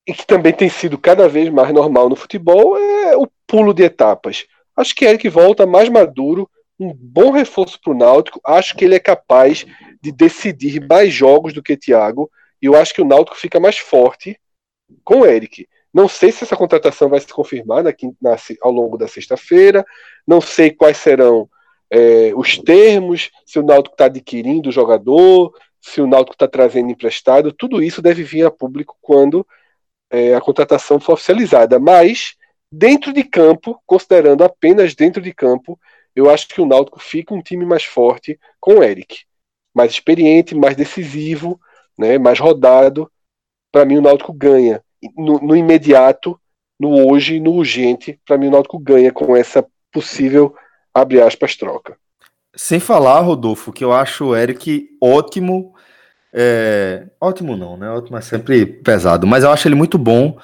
[0.07, 3.83] e que também tem sido cada vez mais normal no futebol é o pulo de
[3.83, 4.47] etapas.
[4.77, 6.49] Acho que Eric volta mais maduro,
[6.79, 8.41] um bom reforço para o Náutico.
[8.45, 9.65] Acho que ele é capaz
[10.05, 12.31] de decidir mais jogos do que Thiago.
[12.61, 14.39] E eu acho que o Náutico fica mais forte
[15.03, 15.67] com o Eric.
[15.93, 17.91] Não sei se essa contratação vai se confirmar na,
[18.21, 19.83] na, ao longo da sexta-feira.
[20.27, 21.49] Não sei quais serão
[21.91, 26.91] é, os termos, se o Náutico está adquirindo o jogador, se o Náutico está trazendo
[26.91, 27.51] emprestado.
[27.51, 29.47] Tudo isso deve vir a público quando
[30.11, 31.79] é, a contratação for oficializada.
[31.79, 32.35] Mas,
[32.71, 35.81] dentro de campo, considerando apenas dentro de campo,
[36.15, 39.25] eu acho que o Náutico fica um time mais forte com o Eric.
[39.75, 41.61] Mais experiente, mais decisivo,
[41.99, 43.11] né, mais rodado.
[43.73, 44.83] Para mim, o Náutico ganha.
[45.17, 46.39] No, no imediato,
[46.79, 50.55] no hoje, no urgente, para mim, o Náutico ganha com essa possível
[50.95, 51.97] abre aspas, troca.
[52.57, 55.75] Sem falar, Rodolfo, que eu acho o Eric ótimo.
[56.33, 57.09] É...
[57.21, 57.91] Ótimo não, né?
[57.91, 60.39] Ótimo é sempre pesado, mas eu acho ele muito bom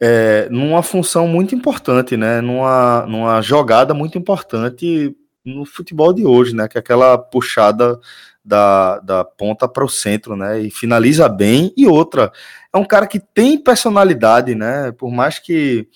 [0.00, 2.40] é, numa função muito importante, né?
[2.40, 6.68] Numa, numa jogada muito importante no futebol de hoje, né?
[6.68, 7.98] Que é aquela puxada
[8.44, 10.60] da, da ponta para o centro, né?
[10.60, 11.72] E finaliza bem.
[11.76, 12.30] E outra,
[12.72, 14.92] é um cara que tem personalidade, né?
[14.92, 15.88] Por mais que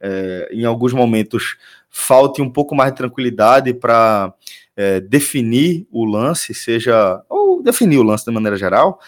[0.00, 1.56] é, em alguns momentos
[1.90, 4.32] falte um pouco mais de tranquilidade para
[4.76, 7.22] é, definir o lance, seja.
[7.28, 9.00] ou definir o lance de maneira geral.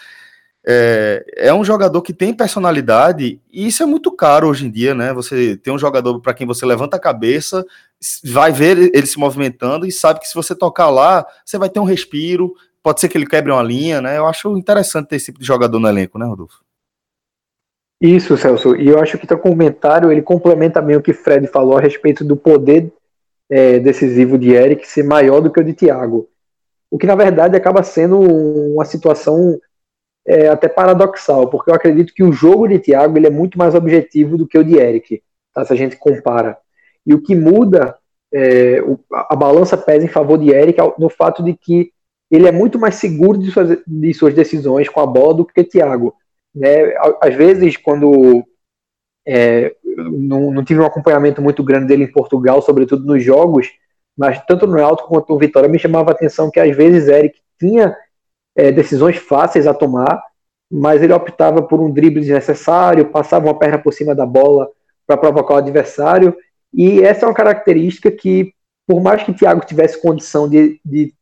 [0.67, 4.93] É, é, um jogador que tem personalidade e isso é muito caro hoje em dia,
[4.93, 5.13] né?
[5.13, 7.65] Você tem um jogador para quem você levanta a cabeça,
[8.25, 11.79] vai ver ele se movimentando e sabe que se você tocar lá, você vai ter
[11.79, 12.53] um respiro,
[12.83, 14.17] pode ser que ele quebre uma linha, né?
[14.17, 16.63] Eu acho interessante ter esse tipo de jogador no elenco, né, Rodolfo?
[18.01, 18.75] Isso, Celso.
[18.75, 22.23] E eu acho que teu comentário ele complementa bem o que Fred falou a respeito
[22.23, 22.91] do poder
[23.49, 26.29] é, decisivo de Eric ser maior do que o de Thiago.
[26.89, 29.59] O que na verdade acaba sendo uma situação
[30.25, 33.75] é, até paradoxal, porque eu acredito que o jogo de Thiago ele é muito mais
[33.75, 35.21] objetivo do que o de Eric,
[35.53, 35.65] tá?
[35.65, 36.57] se a gente compara.
[37.05, 37.97] E o que muda,
[38.33, 38.77] é,
[39.11, 41.91] a balança pesa em favor de Eric no fato de que
[42.29, 45.63] ele é muito mais seguro de suas, de suas decisões com a bola do que
[45.63, 46.13] Thiago.
[46.53, 46.93] Né?
[47.21, 48.45] Às vezes, quando
[49.27, 53.67] é, não, não, tive um acompanhamento muito grande dele em Portugal, sobretudo nos jogos,
[54.17, 57.39] mas tanto no Alto quanto no Vitória me chamava a atenção que às vezes Eric
[57.59, 57.95] tinha
[58.55, 60.21] é, decisões fáceis a tomar,
[60.71, 64.69] mas ele optava por um drible desnecessário, passava uma perna por cima da bola
[65.07, 66.35] para provocar o adversário,
[66.73, 68.53] e essa é uma característica que,
[68.87, 71.13] por mais que Thiago tivesse condição de, de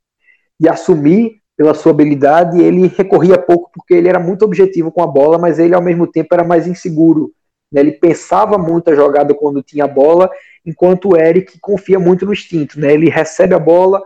[0.59, 5.07] de assumir pela sua habilidade, ele recorria pouco porque ele era muito objetivo com a
[5.07, 7.31] bola, mas ele ao mesmo tempo era mais inseguro.
[7.71, 7.81] Né?
[7.81, 10.29] Ele pensava muito a jogada quando tinha a bola,
[10.63, 12.79] enquanto o Eric confia muito no instinto.
[12.79, 12.93] Né?
[12.93, 14.01] Ele recebe a bola,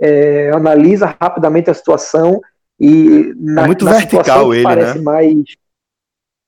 [0.00, 2.40] é, analisa rapidamente a situação
[2.80, 5.04] e na, é muito na vertical ele, parece né?
[5.04, 5.34] mais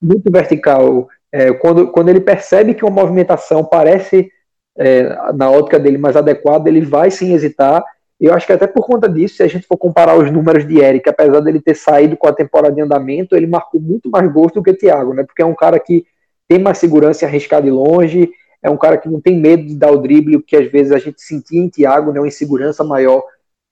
[0.01, 1.09] muito vertical.
[1.31, 4.31] É, quando, quando ele percebe que uma movimentação parece
[4.79, 7.85] é, na ótica dele mais adequada, ele vai sem hesitar
[8.27, 10.79] eu acho que até por conta disso, se a gente for comparar os números de
[10.79, 14.53] Eric, apesar dele ter saído com a temporada de andamento, ele marcou muito mais gols
[14.53, 15.25] do que Thiago, né?
[15.25, 16.05] Porque é um cara que
[16.47, 18.31] tem mais segurança em arriscar de longe,
[18.63, 20.93] é um cara que não tem medo de dar o drible, o que às vezes
[20.93, 22.21] a gente sentia em Thiago, né?
[22.21, 23.23] Uma insegurança maior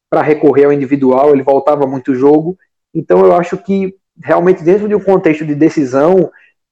[0.09, 2.57] para recorrer ao individual, ele voltava muito o jogo.
[2.95, 6.31] Então eu acho que realmente dentro de um contexto de decisão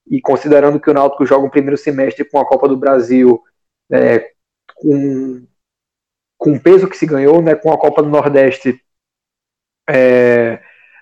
[0.09, 3.41] e considerando que o Náutico joga o primeiro semestre com a Copa do Brasil
[3.93, 4.31] é,
[4.77, 5.43] com
[6.47, 8.81] com o peso que se ganhou, né, com a Copa do Nordeste,
[9.91, 10.61] é,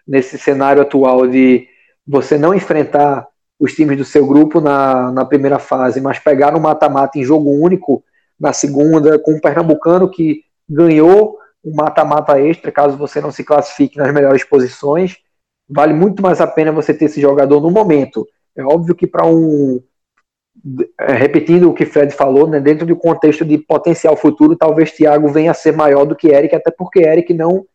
[0.08, 1.68] nesse cenário atual de
[2.06, 3.28] você não enfrentar
[3.60, 7.50] os times do seu grupo na, na primeira fase, mas pegar no mata-mata em jogo
[7.50, 8.02] único
[8.40, 13.98] na segunda, com o Pernambucano que ganhou um mata-mata extra, caso você não se classifique
[13.98, 15.18] nas melhores posições,
[15.68, 18.26] vale muito mais a pena você ter esse jogador no momento.
[18.56, 19.78] É óbvio que para um,
[20.98, 25.50] repetindo o que Fred falou, né, dentro do contexto de potencial futuro, talvez Thiago venha
[25.50, 27.66] a ser maior do que Eric, até porque Eric não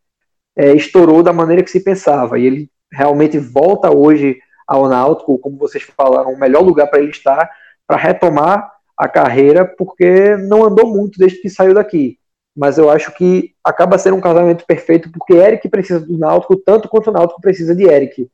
[0.56, 2.40] é, estourou da maneira que se pensava.
[2.40, 7.12] E ele realmente volta hoje ao Náutico, como vocês falaram, o melhor lugar para ele
[7.12, 7.50] estar,
[7.88, 12.18] para retomar a carreira, porque não andou muito desde que saiu daqui.
[12.56, 16.90] Mas eu acho que acaba sendo um casamento perfeito, porque Eric precisa do Náutico tanto
[16.90, 18.30] quanto o Náutico precisa de Eric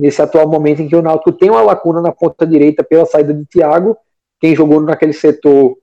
[0.00, 3.34] nesse atual momento em que o Náutico tem uma lacuna na ponta direita pela saída
[3.34, 3.94] de Thiago.
[4.40, 5.76] Quem jogou naquele setor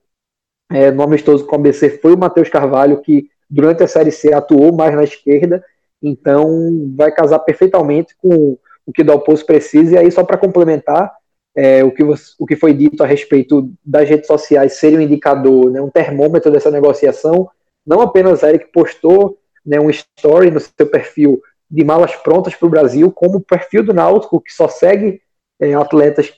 [0.68, 4.34] é, no amistoso com o ABC foi o Matheus Carvalho, que durante a Série C
[4.34, 5.64] atuou mais na esquerda,
[6.02, 9.94] então vai casar perfeitamente com o que o Dalpozo precisa.
[9.94, 11.12] E aí, só para complementar,
[11.56, 15.02] é, o, que você, o que foi dito a respeito das redes sociais serem um
[15.02, 17.48] indicador, né, um termômetro dessa negociação,
[17.86, 21.40] não apenas Eric postou né, um story no seu perfil
[21.70, 25.20] de malas prontas para o Brasil, como o perfil do Náutico, que só segue
[25.60, 26.32] é, atletas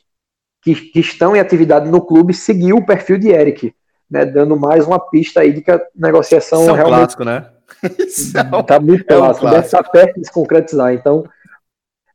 [0.62, 3.74] que, que, estão em atividade no clube, seguiu o perfil de Eric,
[4.10, 7.46] né, dando mais uma pista aí de que a negociação Isso é realmente clássico, né?
[7.96, 10.92] Está é muito é clássico, um deve estar perto de se concretizar.
[10.92, 11.24] Então,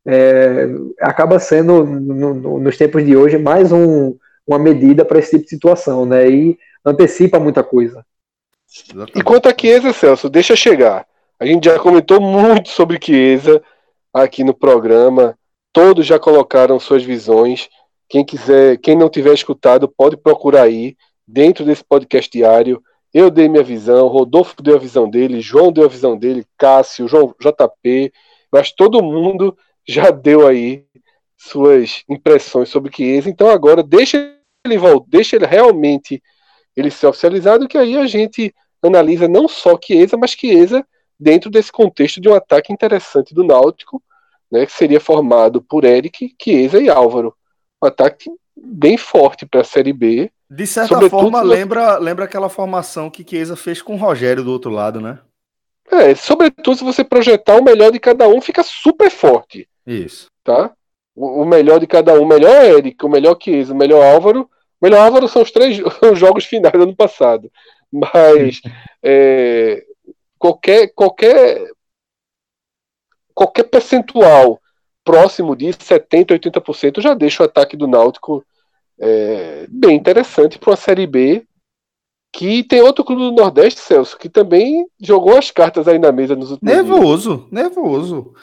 [0.06, 0.68] é,
[1.00, 5.44] acaba sendo, no, no, nos tempos de hoje, mais um, uma medida para esse tipo
[5.44, 6.30] de situação, né?
[6.30, 8.06] E antecipa muita coisa.
[9.16, 11.08] E quanto a Chiesa, Celso, deixa chegar.
[11.38, 13.62] A gente já comentou muito sobre Chiesa
[14.14, 15.38] aqui no programa.
[15.74, 17.68] Todos já colocaram suas visões.
[18.08, 20.96] Quem quiser, quem não tiver escutado, pode procurar aí
[21.28, 22.82] dentro desse podcast diário.
[23.14, 27.08] Eu dei minha visão, Rodolfo deu a visão dele, João deu a visão dele, Cássio,
[27.08, 28.14] João JP.
[28.54, 30.86] Que todo mundo já deu aí
[31.36, 33.30] suas impressões sobre Chiesa.
[33.30, 34.18] Então agora deixa
[34.66, 34.78] ele
[35.08, 36.24] deixa ele realmente
[36.78, 40.86] ele ser oficializado, que aí a gente analisa não só Chiesa, mas Chiesa
[41.20, 44.02] dentro desse contexto de um ataque interessante do Náutico,
[44.52, 47.36] né, que seria formado por Eric, Chiesa e Álvaro.
[47.84, 50.32] Um ataque bem forte para a Série B.
[50.50, 54.70] De certa forma, lembra, lembra aquela formação que Chiesa fez com o Rogério do outro
[54.70, 55.20] lado, né?
[55.92, 59.68] É, sobretudo se você projetar o melhor de cada um, fica super forte.
[59.86, 60.28] Isso.
[60.44, 60.72] Tá?
[61.16, 64.50] O, o melhor de cada um, o melhor Eric, o melhor Chiesa, o melhor Álvaro.
[64.82, 67.52] O melhor Álvaro são os três os jogos finais do ano passado.
[67.92, 68.62] Mas
[69.04, 69.84] é,
[70.46, 71.72] qualquer qualquer
[73.34, 74.62] qualquer percentual
[75.04, 78.46] próximo de 70, 80% já deixa o ataque do Náutico
[79.00, 81.46] é, bem interessante para uma Série B
[82.32, 86.36] que tem outro clube do Nordeste, Celso, que também jogou as cartas aí na mesa
[86.36, 87.52] nos últimos Nervoso, dias.
[87.52, 88.34] nervoso.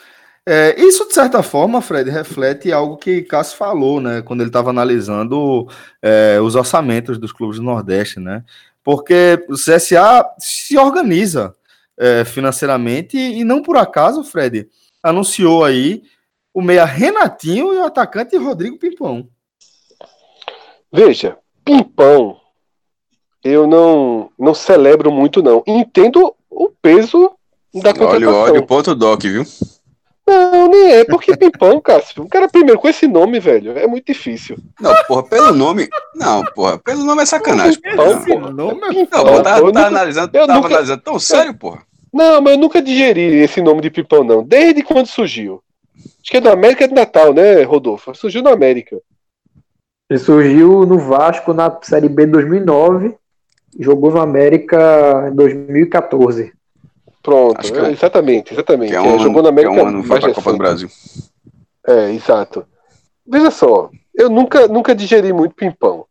[0.46, 4.70] É, isso, de certa forma, Fred, reflete algo que Cássio falou, né, quando ele estava
[4.70, 5.68] analisando
[6.00, 8.42] é, os orçamentos dos clubes do Nordeste, né?
[8.82, 11.54] Porque o CSA se organiza
[12.02, 14.68] é, financeiramente e não por acaso, Fred,
[15.02, 16.02] anunciou aí
[16.52, 19.28] o meia Renatinho e o atacante Rodrigo Pimpão.
[20.92, 22.36] Veja, Pimpão,
[23.42, 25.62] eu não não celebro muito não.
[25.66, 27.30] Entendo o peso
[27.74, 28.34] da Olha, contratação.
[28.42, 29.44] olha o ponto doc, viu?
[30.26, 31.04] Não, nem é.
[31.04, 32.22] Porque Pimpão, Cássio.
[32.22, 34.56] O cara, primeiro, com esse nome, velho, é muito difícil.
[34.80, 35.88] Não, porra, pelo nome.
[36.14, 37.80] Não, porra, pelo nome é sacanagem.
[37.80, 38.50] Pimpão, porra.
[38.50, 41.54] nome é Pimpão, Não, tá, eu tá nunca- analisando, eu tava nunca- analisando tão sério,
[41.54, 41.84] porra.
[42.12, 44.42] Não, mas eu nunca digeri esse nome de Pimpão, não.
[44.44, 45.62] Desde quando surgiu.
[45.96, 48.14] Acho que é do América de Natal, né, Rodolfo?
[48.14, 49.00] Surgiu no América.
[50.10, 53.14] Ele surgiu no Vasco na Série B de 2009,
[53.78, 56.52] jogou no América em 2014.
[57.22, 58.90] Pronto, é, exatamente, exatamente.
[58.90, 60.58] Que é É, um, jogou na que é América um ano foi pra Copa do.
[60.58, 60.88] Brasil.
[61.86, 62.66] É, exato.
[63.26, 66.04] Veja só, eu nunca, nunca digeri muito Pimpão.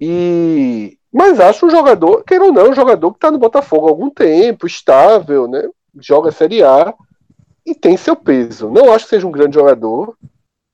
[0.00, 3.90] E mas acho um jogador, queira ou não, um jogador que está no Botafogo há
[3.90, 5.68] algum tempo, estável, né?
[6.00, 6.94] Joga Série A
[7.66, 8.70] e tem seu peso.
[8.70, 10.16] Não acho que seja um grande jogador.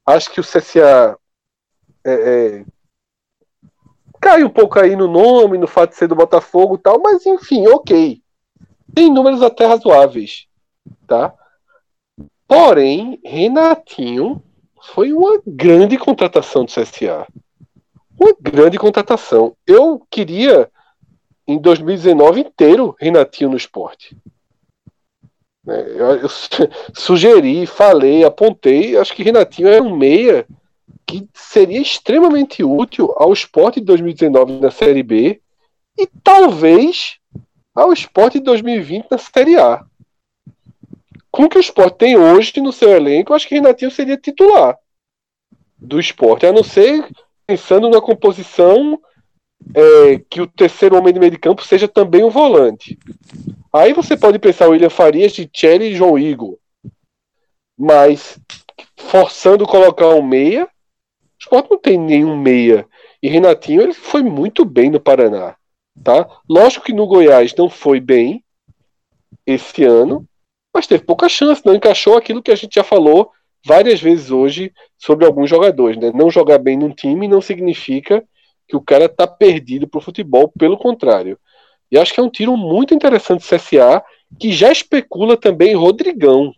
[0.06, 1.18] Acho que o CSA
[2.04, 2.64] é, é,
[4.20, 7.26] cai um pouco aí no nome, no fato de ser do Botafogo e tal, mas
[7.26, 8.22] enfim, ok.
[8.94, 10.46] Tem números até razoáveis,
[11.06, 11.34] tá?
[12.46, 14.42] Porém, Renatinho
[14.94, 17.26] foi uma grande contratação do CSA.
[18.18, 19.56] Uma grande contratação.
[19.66, 20.70] Eu queria,
[21.46, 24.16] em 2019 inteiro, Renatinho no esporte.
[25.64, 26.48] Né, Eu, eu su-
[26.94, 28.96] sugeri, falei, apontei.
[28.96, 30.46] Acho que Renatinho é um meia
[31.06, 35.40] que seria extremamente útil ao esporte de 2019 na Série B
[35.98, 37.18] e talvez
[37.74, 39.84] ao esporte de 2020 na Série A.
[41.30, 44.76] Com o que o esporte tem hoje no seu elenco, acho que Renatinho seria titular
[45.76, 47.08] do esporte, a não ser
[47.48, 49.00] pensando na composição
[49.74, 52.98] é, que o terceiro homem de meio de campo seja também um volante.
[53.72, 56.58] Aí você pode pensar William Farias de Chelly e João Igor.
[57.76, 58.38] Mas
[58.98, 60.68] forçando colocar um meia, o
[61.40, 62.86] esporte não tem nenhum meia.
[63.22, 65.56] E Renatinho ele foi muito bem no Paraná.
[66.04, 66.28] Tá?
[66.48, 68.44] Lógico que no Goiás não foi bem
[69.46, 70.28] esse ano,
[70.74, 73.32] mas teve pouca chance, não encaixou aquilo que a gente já falou
[73.68, 75.98] várias vezes hoje sobre alguns jogadores.
[75.98, 76.10] Né?
[76.14, 78.24] Não jogar bem num time não significa
[78.66, 81.38] que o cara tá perdido pro futebol, pelo contrário.
[81.92, 84.02] E acho que é um tiro muito interessante do CSA,
[84.38, 86.52] que já especula também Rodrigão,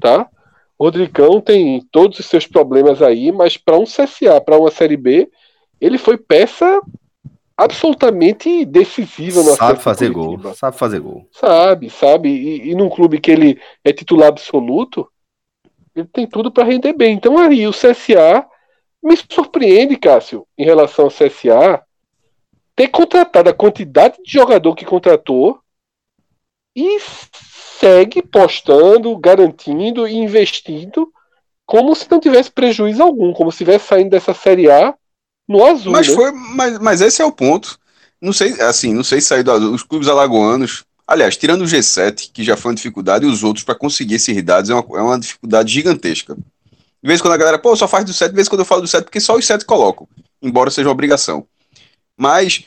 [0.00, 0.26] tá?
[0.80, 5.28] Rodrigão tem todos os seus problemas aí, mas para um CSA, para uma Série B,
[5.80, 6.80] ele foi peça
[7.56, 10.42] absolutamente decisiva no Sabe fazer Curitiba.
[10.42, 10.54] gol.
[10.54, 11.26] Sabe fazer gol.
[11.32, 12.28] Sabe, sabe.
[12.28, 15.08] E, e num clube que ele é titular absoluto,
[16.00, 17.14] ele tem tudo para render bem.
[17.14, 18.46] Então aí o CSA
[19.02, 21.82] me surpreende, Cássio, em relação ao CSA,
[22.74, 25.60] ter contratado a quantidade de jogador que contratou
[26.76, 26.98] e
[27.80, 31.12] segue postando, garantindo e investindo
[31.66, 34.94] como se não tivesse prejuízo algum, como se estivesse saindo dessa Série A
[35.46, 35.92] no azul.
[35.92, 36.14] Mas né?
[36.14, 37.78] foi, mas, mas esse é o ponto.
[38.20, 39.74] Não sei, assim, não sei sair do azul.
[39.74, 43.64] Os clubes alagoanos, aliás, tirando o G7, que já foi uma dificuldade, e os outros
[43.64, 46.36] para conseguir esses dados é uma, é uma dificuldade gigantesca.
[46.36, 48.60] De vez em quando a galera, pô, só faz do 7, de vez em quando
[48.60, 50.08] eu falo do 7, porque só os 7 colocam,
[50.42, 51.46] embora seja uma obrigação.
[52.16, 52.64] Mas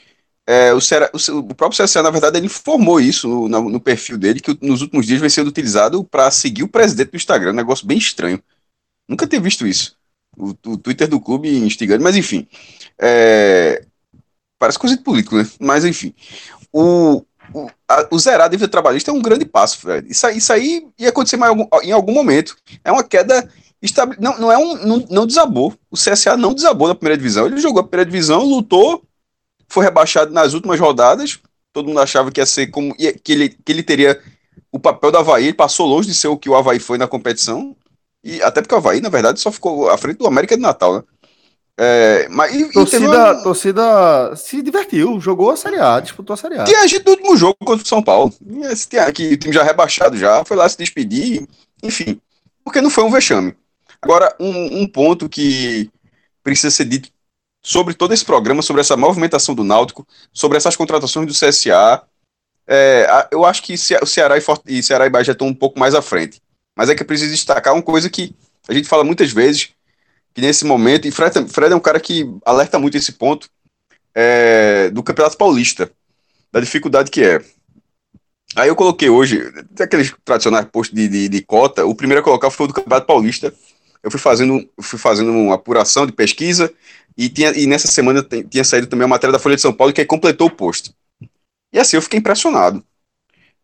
[0.48, 3.80] é, o, Ceará- o, o próprio CSA, na verdade, ele informou isso no, no- no
[3.82, 7.52] perfil dele, que nos últimos dias vem sendo utilizado para seguir o presidente do Instagram,
[7.52, 8.42] um negócio bem estranho.
[9.08, 9.96] Nunca ter visto isso.
[10.38, 12.48] O, o Twitter do clube instigando, mas enfim.
[13.00, 13.86] É,
[14.60, 15.48] parece coisa de político, né?
[15.60, 16.14] Mas enfim.
[16.74, 17.24] O,
[17.54, 17.68] o,
[18.12, 20.08] o zerar a dívida trabalhista é um grande passo, velho.
[20.10, 22.56] Isso, isso aí ia acontecer mais algum- em algum momento.
[22.84, 23.50] É uma queda.
[23.82, 24.76] estabe- Não, não é um.
[24.86, 25.74] Não, não desabou.
[25.90, 27.46] O CSA não desabou na primeira divisão.
[27.46, 29.04] Ele jogou a primeira divisão, lutou,
[29.68, 31.40] foi rebaixado nas últimas rodadas.
[31.74, 32.96] Todo mundo achava que ia ser como.
[32.96, 34.20] que, ele, que ele teria
[34.72, 35.46] o papel do Havaí.
[35.46, 37.76] Ele passou longe de ser o que o Havaí foi na competição.
[38.24, 40.96] E até porque o Havaí, na verdade, só ficou à frente do América de Natal,
[40.96, 41.04] né?
[41.84, 46.38] É, mas, e, e Torcida, uma- torcida se divertiu, jogou a Série A, disputou a
[46.38, 46.64] Série A.
[46.64, 48.32] Tinha gente do último jogo contra o São Paulo.
[48.88, 51.48] Tinha que o time já rebaixado já, foi lá se despedir,
[51.82, 52.22] enfim.
[52.64, 53.56] Porque não foi um vexame.
[54.00, 55.90] Agora, um, um ponto que
[56.44, 57.10] precisa ser dito
[57.64, 62.02] sobre todo esse programa, sobre essa movimentação do Náutico, sobre essas contratações do CSA.
[62.68, 65.54] é, eu acho que o Ceará e, Fort- e Ceará e Bahia já estão um
[65.54, 66.40] pouco mais à frente.
[66.76, 68.36] Mas é que é preciso destacar uma coisa que
[68.68, 69.70] a gente fala muitas vezes,
[70.34, 73.50] que nesse momento, e Fred, Fred é um cara que alerta muito esse ponto,
[74.16, 75.92] é, do Campeonato Paulista
[76.52, 77.42] da dificuldade que é.
[78.56, 79.40] Aí eu coloquei hoje,
[79.76, 82.74] tem aqueles tradicionais posts de, de, de cota, o primeiro a colocar foi o do
[82.74, 83.54] Campeonato Paulista.
[84.04, 86.74] Eu fui fazendo, fui fazendo uma apuração de pesquisa
[87.18, 89.72] e, tinha, e nessa semana tem- tinha saído também a matéria da Folha de São
[89.72, 90.94] Paulo que completou o post.
[91.72, 92.84] E assim, eu fiquei impressionado.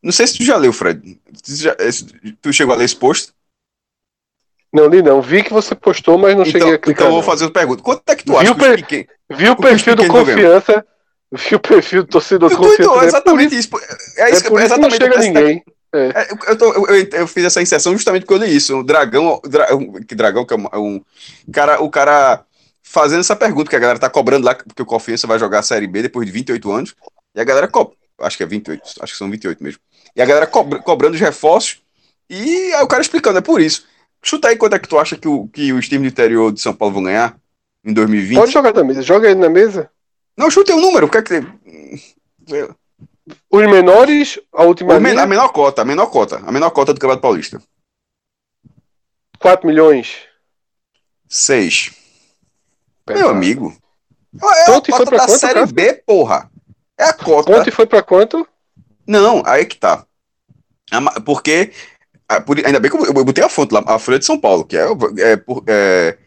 [0.01, 1.20] Não sei se tu já leu, Fred.
[1.43, 1.76] Tu, já-
[2.41, 3.34] tu chegou a ler esse post?
[4.78, 5.21] Não li não.
[5.21, 6.93] Vi que você postou, mas não Então, cheguei a clicar.
[7.03, 7.82] então eu vou fazer a pergunta.
[7.82, 9.07] Quanto é que tu Viu, acha que Per-.
[9.38, 10.86] Vi o o que os perfil do confiança.
[11.32, 12.95] Vi o perfil do torcedor tu- confiança.
[13.01, 13.05] né?
[13.07, 13.69] exatamente isso.
[14.17, 14.97] É, É isso que- por isso que não exatamente.
[14.97, 15.63] chega ninguém.
[15.93, 18.78] É, eu, eu, tô- eu- eu- fiz essa inserção justamente porque eu li isso.
[18.78, 21.01] O dragão, o dra- um- que dragão que é um, é um
[21.51, 22.43] cara, o cara
[22.84, 25.63] fazendo essa pergunta, porque a galera tá cobrando lá, porque o Confiança vai jogar a
[25.63, 26.93] Série B depois de 28 anos,
[27.36, 29.80] e a galera cobra, acho que é 28, acho que são 28 mesmo.
[30.15, 31.82] E a galera cobra- cobrando os reforços,
[32.30, 33.86] e aí o cara explicando, é por isso.
[34.28, 36.59] Chuta aí quanto é que tu acha que, o, que os times do interior de
[36.59, 37.39] São Paulo vão ganhar
[37.82, 38.38] em 2020?
[38.38, 39.01] Pode jogar na mesa.
[39.01, 39.89] Joga aí na mesa.
[40.36, 41.34] Não, chuta aí um número, o que é que...
[43.49, 46.93] Os menores, a última O men- a menor cota, a menor cota, a menor cota
[46.93, 47.61] do Campeonato Paulista.
[49.39, 50.17] 4 milhões.
[51.30, 51.91] 6.
[53.07, 53.73] Meu amigo.
[54.41, 55.65] É a Ponto e foi cota da quanto, Série cara?
[55.67, 56.51] B, porra.
[56.97, 57.51] É a cota.
[57.53, 58.45] Ponto e foi pra quanto?
[59.07, 60.05] Não, aí que tá.
[60.91, 61.71] A Porque.
[62.28, 64.63] A- por- Ainda bem que eu botei a fonte lá, a Folha de São Paulo,
[64.65, 64.88] que é,
[65.19, 66.17] é, por- é-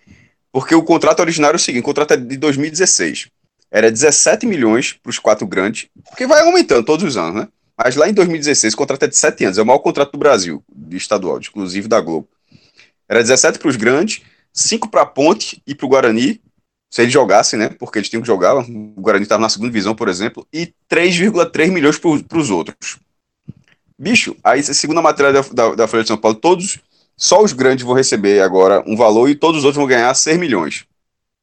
[0.52, 3.28] porque o contrato originário é o seguinte: o contrato é de 2016.
[3.70, 7.48] Era 17 milhões para os quatro grandes, porque vai aumentando todos os anos, né?
[7.78, 10.18] Mas lá em 2016 o contrato é de 7 anos, é o maior contrato do
[10.18, 12.28] Brasil, de estadual, exclusivo da Globo.
[13.08, 14.22] Era 17 para os grandes,
[14.52, 16.40] 5 para a Ponte e para o Guarani,
[16.90, 17.68] se eles jogassem, né?
[17.78, 18.56] Porque eles tinham que jogar.
[18.56, 22.98] O Guarani estava na segunda divisão, por exemplo, e 3,3 milhões para os outros.
[24.02, 26.78] Bicho, aí, segundo a matéria da, da, da Folha de São Paulo, todos,
[27.14, 30.38] só os grandes vão receber agora um valor e todos os outros vão ganhar 6
[30.38, 30.84] milhões.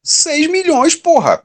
[0.02, 1.40] 6 milhões, porra!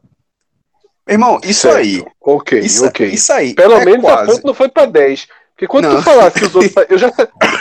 [1.06, 1.78] Meu irmão, isso Certo.
[1.78, 2.04] aí.
[2.20, 3.08] Ok, Isso, ok.
[3.10, 3.54] isso aí.
[3.54, 4.32] Pelo é menos a quase.
[4.32, 5.28] ponto não foi pra 10.
[5.54, 5.98] Porque quando Não.
[5.98, 6.74] tu falasse que os outros.
[6.90, 7.12] Eu já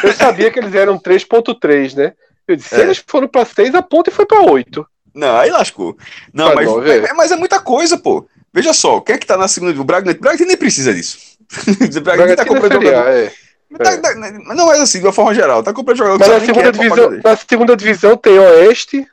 [0.03, 2.15] eu sabia que eles eram 3.3, né?
[2.49, 2.81] Eu disse, se É.
[2.85, 4.87] eles foram pra 6, a ponte foi pra 8.
[5.15, 5.95] Não, aí lascou.
[6.33, 7.05] Não, Tá mas, bom, velho.
[7.07, 8.27] é, mas é muita coisa, pô.
[8.55, 9.79] Veja só, quem é que tá na segunda?
[9.79, 10.19] O Bragantino.
[10.21, 11.19] O Bragantino nem precisa disso.
[11.69, 13.33] o Bragantino tá Bragantino é comprando A, jogador.
[13.81, 13.85] É.
[13.85, 14.15] Tá- tá-
[14.55, 16.73] não, mas assim, de uma forma geral, tá comprando jogador que Mas na segunda, é
[16.73, 19.07] divisão, na segunda divisão tem Oeste, tem-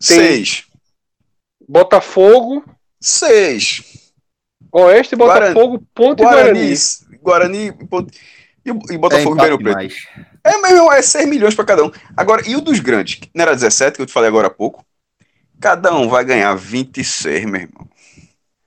[0.00, 0.64] Seis.
[1.68, 2.64] Botafogo,
[3.00, 3.82] Seis.
[4.72, 6.74] Oeste, Botafogo, Ponte e Guarani.
[7.22, 7.70] Guarani.
[7.70, 7.72] Guarani.
[7.88, 8.18] Ponte-
[8.64, 9.68] E, e É Botafogo e empate Ribeirão Preto.
[9.68, 9.94] demais.
[10.44, 11.90] É, é 6 milhões pra cada um.
[12.16, 13.14] Agora, e o dos grandes?
[13.16, 14.84] que Não era 17, que eu te falei agora há pouco?
[15.60, 17.88] Cada um vai ganhar 26, meu irmão.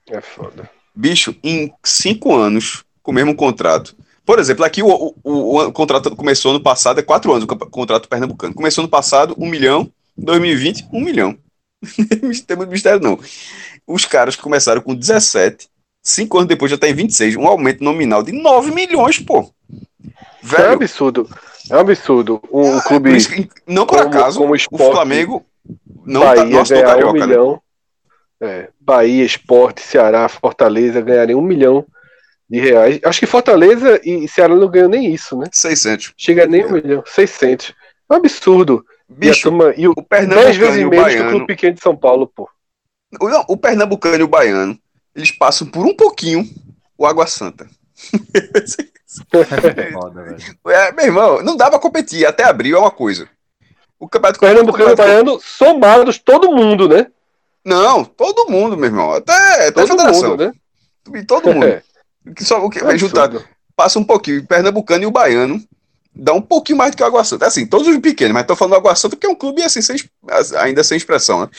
[0.10, 0.70] É foda.
[0.96, 3.96] Bicho, em 5 anos, com o mesmo contrato.
[4.30, 7.48] Por exemplo, aqui o, o, o- o contrato começou no passado, é 4 anos o
[7.48, 8.54] contrato pernambucano.
[8.54, 9.92] Começou no passado, 1 milhão.
[10.16, 11.36] 2020, 1 milhão.
[12.22, 13.18] Não tem muito mistério, não.
[13.88, 15.68] Os caras começaram com 17,
[16.04, 17.38] 5 anos depois já tá em 26.
[17.38, 19.50] Um aumento nominal de 9 milhões, pô.
[20.44, 21.30] Isso é um Velho, absurdo.
[21.72, 22.40] É um absurdo.
[22.54, 23.18] Um é clube
[23.66, 25.44] não por como- acaso, como o esporte, Flamengo
[26.06, 27.26] não tá, Bahia não assinou ganhar um carioca, né?
[27.26, 27.62] milhão.
[28.42, 31.84] É, Bahia, Esporte, Ceará, Fortaleza ganharem um milhão
[32.50, 33.00] de reais.
[33.04, 35.46] Acho que Fortaleza e Ceará não ganham nem isso, né?
[35.52, 36.14] 600.
[36.18, 37.04] Chega nem um milhão.
[37.06, 37.74] 600.
[38.10, 38.84] É um absurdo.
[39.10, 41.18] E, a Bicho, turma, e o o 10 Pernambucano vezes e o menos que o
[41.18, 42.50] Baiano, clube pequeno de São Paulo, pô.
[43.20, 44.78] o, não, o Pernambucano e o Baiano,
[45.16, 46.48] eles passam por um pouquinho
[46.98, 47.68] o Água Santa.
[49.94, 50.38] Foda, velho.
[50.68, 53.28] É, meu irmão, não dá pra competir, até abril é uma coisa.
[54.00, 57.08] O campeonato Pernambucano e Baiano somados, todo mundo, né?
[57.66, 59.12] Não, todo mundo, meu irmão.
[59.14, 60.30] Até, até a Todo federação.
[60.32, 60.54] mundo, né?
[61.20, 61.66] E Todo mundo.
[61.68, 61.84] É,
[62.40, 63.48] Só, o que é vai juntar, absurdo.
[63.76, 64.42] passa um pouquinho.
[64.42, 65.62] O Pernambucano e o Baiano
[66.14, 67.48] dá um pouquinho mais do que o Água Santa.
[67.48, 69.82] Assim, todos os pequenos, mas tô falando do Água Santa porque é um clube assim,
[69.82, 69.98] sem,
[70.60, 71.50] ainda sem expressão, né?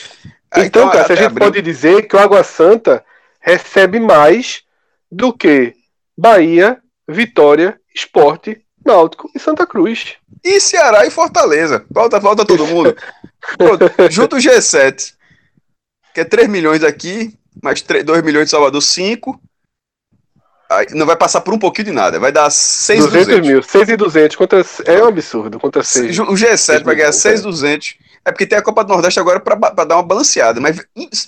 [0.51, 3.03] Ah, Então, cara, se a até gente pode dizer que o Água Santa
[3.39, 4.63] recebe mais
[5.11, 5.73] do que
[6.17, 10.15] Bahia, Vitória, Esporte, Náutico e Santa Cruz.
[10.43, 11.85] E Ceará e Fortaleza.
[11.93, 12.95] Falta, falta todo mundo.
[13.57, 15.13] Pronto, junto o G7,
[16.13, 19.39] que é 3 milhões aqui, mais 3, 2 milhões de Salvador, 5.
[20.91, 22.19] Não vai passar por um pouquinho de nada.
[22.19, 23.47] Vai dar 6 200 200.
[23.49, 26.19] mil, 6 e 200 contra, é um absurdo contra 6.
[26.19, 27.95] O G7 vai ganhar 6 seis 200.
[28.23, 30.59] É porque tem a Copa do Nordeste agora pra dar uma balanceada.
[30.61, 30.77] Mas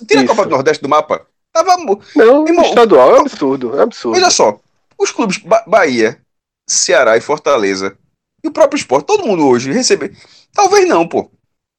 [0.06, 0.26] tira a.
[0.26, 1.26] Copa do Nordeste do mapa.
[1.52, 1.76] Tava,
[2.16, 4.16] Não, Irmão, estadual é um absurdo, é um absurdo.
[4.16, 4.58] Olha só,
[4.98, 6.18] os clubes Ba- Bahia,
[6.68, 7.96] Ceará e Fortaleza,
[8.42, 10.16] e o próprio esporte, todo mundo hoje receber.
[10.52, 11.30] Talvez não, pô.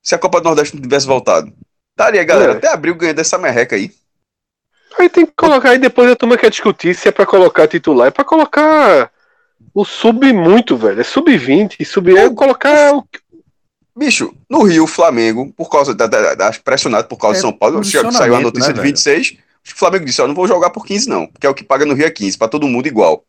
[0.03, 1.51] Se a Copa do Nordeste não tivesse voltado.
[1.97, 2.55] Estaria, galera, É.
[2.57, 3.91] até abril ganhando essa merreca aí.
[4.97, 8.07] Aí tem que colocar, aí depois a turma quer discutir se é pra colocar titular,
[8.07, 9.11] é pra colocar
[9.73, 11.01] o sub muito, velho.
[11.01, 13.05] É sub-20, sub é colocar o
[13.97, 17.41] Bicho, no Rio, o Flamengo, por causa da, da, da- pressionado por causa É de
[17.43, 18.89] São Paulo, saiu a posicionamento, notícia né, de velho?
[18.93, 19.37] 26,
[19.73, 21.85] o Flamengo disse, ó, não vou jogar por 15 não, porque é o que paga
[21.85, 23.23] no Rio é 15, pra todo mundo igual.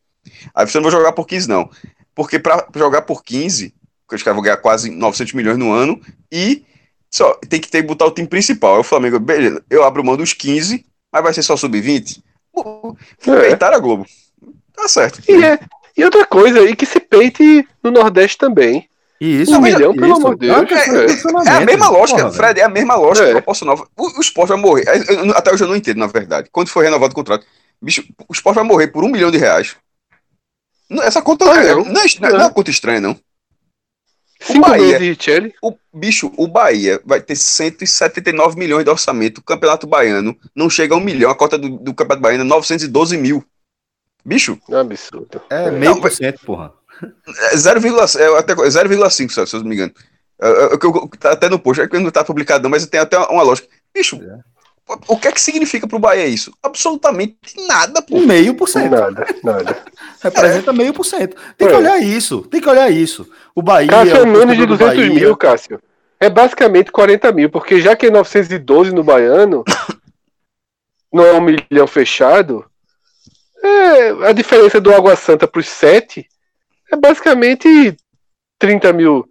[0.53, 1.69] Aí você não vou jogar por 15 não,
[2.13, 3.73] porque pra jogar por 15,
[4.05, 6.63] porque os caras vão ganhar quase 900 milhões no ano, e
[7.09, 8.73] só tem que ter que botar o time principal.
[8.75, 12.21] Aí o Flamengo, beleza, eu abro mão dos 15, mas vai ser só sub-20?
[12.57, 13.41] É.
[13.41, 14.05] Peitar a Globo.
[14.75, 15.21] Tá certo.
[15.27, 15.59] E, é,
[15.95, 18.87] e outra coisa, e que se peite no Nordeste também.
[19.19, 20.71] E isso, Um milhão, pelo amor de É Deus.
[20.71, 20.97] É.
[21.03, 21.49] É posicionamento.
[21.49, 23.31] a mesma lógica, Porra, Fred, é a mesma lógica É.
[23.31, 23.87] proporcional.
[23.97, 24.85] O, o esporte vai morrer.
[24.87, 26.49] É, até hoje eu não entendo, na verdade.
[26.51, 27.45] Quando foi renovado o contrato,
[27.81, 29.75] bicho, o esporte vai morrer por um milhão de reais.
[30.89, 33.19] Não, essa conta não, é, não, é, não, é uma conta estranha, não.
[34.39, 39.39] Cinco Bahia, meses de O bicho, o Bahia vai ter 179 milhões de orçamento.
[39.39, 41.31] O Campeonato Baiano não chega a um milhão.
[41.31, 43.43] A cota do, do Campeonato Baiano é 912 mil.
[44.23, 44.59] Bicho.
[44.69, 45.41] É absurdo.
[45.49, 46.71] É meio por cento, porra.
[47.51, 49.93] É 0,5, se eu não me engano.
[50.39, 53.17] É, é, é, tá até no post, é que não tá publicado, mas tem até
[53.17, 53.67] uma lógica.
[53.93, 54.39] Bicho, é.
[55.07, 56.53] o que é que significa pro Bahia isso?
[56.61, 58.19] Absolutamente nada, pô.
[58.19, 58.91] Meio por cento.
[58.91, 59.83] Nada, nada.
[60.21, 61.35] Representa meio por cento.
[61.57, 63.29] Tem que olhar isso, tem que olhar isso.
[63.55, 63.89] O Bahia.
[63.89, 65.13] Cássio é menos de 200 Bahia...
[65.13, 65.79] mil, Cássio.
[66.19, 69.63] É basicamente 40 mil, porque já que é 912 no Baiano,
[71.13, 72.65] não é um milhão fechado,
[73.63, 76.27] é, a diferença do Água Santa para os 7
[76.91, 77.95] é basicamente
[78.57, 79.27] 30 mil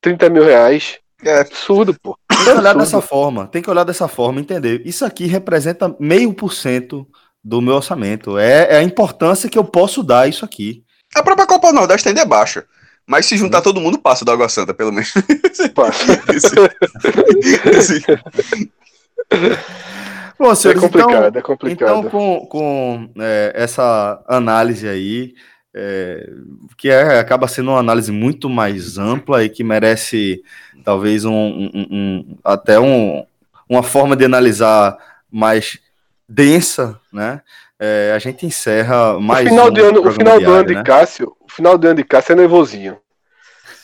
[0.00, 0.98] 30 mil reais.
[1.24, 2.16] É absurdo, pô.
[2.28, 4.82] Tem que olhar dessa forma, tem que olhar dessa forma, entender.
[4.84, 7.06] Isso aqui representa meio por cento
[7.46, 8.36] do meu orçamento.
[8.36, 10.82] É, é, a importância que eu posso dar a isso aqui.
[11.14, 12.64] A própria Copa Nordeste ainda é baixa.
[13.06, 15.14] Mas se juntar todo mundo, passa da Água Santa, pelo menos.
[15.72, 16.04] Passa.
[20.36, 21.98] Bom, senhores, é complicado, então, é complicado.
[21.98, 25.34] Então, com, com é, essa análise aí,
[25.72, 26.28] é,
[26.76, 30.42] que é, acaba sendo uma análise muito mais ampla e que merece
[30.84, 33.24] talvez um, um, um até um,
[33.68, 34.98] uma forma de analisar
[35.30, 35.78] mais
[36.28, 37.40] densa, né?
[37.78, 40.82] É, a gente encerra mais o final, de ano, o final do ano de né?
[40.82, 42.96] Cássio, o final do ano de Cássio é nervosinho.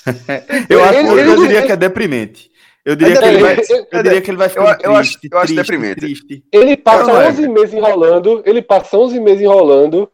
[0.69, 2.51] eu, acho, ele, eu, eu diria que é deprimente.
[2.85, 3.57] Eu diria, que ele, vai,
[3.93, 6.01] eu diria que ele vai ficar eu, triste, eu acho, eu acho deprimente.
[6.01, 6.45] Triste.
[6.51, 10.11] Ele passa 11 meses enrolando, ele passa 11 meses enrolando,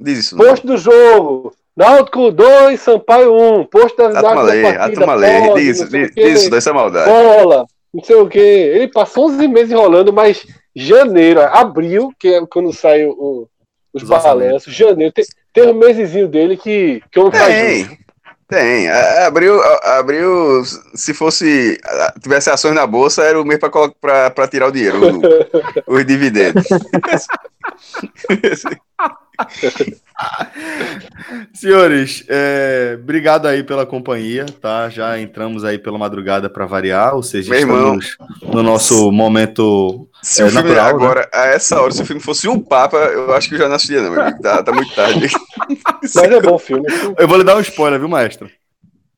[0.00, 0.36] Diz isso.
[0.36, 1.52] Posto do jogo.
[1.76, 3.60] Náutico 2, Sampaio 1.
[3.60, 4.84] Um, posto da, da, partida.
[4.84, 7.10] A turma lê, diz, diz, isso, dessa maldade.
[7.10, 8.38] Bola, não sei o que.
[8.38, 10.46] Ele passou 11 meses enrolando, mas
[10.78, 13.48] janeiro, abril, que é quando sai o,
[13.92, 17.98] os balanços, janeiro, tem, tem um mesezinho dele que, que eu não Tem,
[18.46, 18.88] tem.
[18.88, 20.62] Abril, abril,
[20.94, 21.78] se fosse,
[22.22, 24.98] tivesse ações na bolsa, era o mês para tirar o dinheiro,
[25.86, 26.64] os dividendos.
[31.54, 34.88] Senhores, é, obrigado aí pela companhia, tá?
[34.88, 40.08] Já entramos aí pela madrugada para variar, ou seja, Meu estamos irmão, no nosso momento
[40.22, 40.90] se é, o filme natural, né?
[40.90, 41.28] agora, né?
[41.32, 43.76] a essa hora, se o filme fosse um papa, eu acho que eu já não
[43.76, 44.38] assistia, não.
[44.40, 45.28] Tá, tá muito tarde.
[46.02, 46.86] Mas é bom filme.
[47.16, 48.50] Eu vou lhe dar um spoiler, viu, maestro?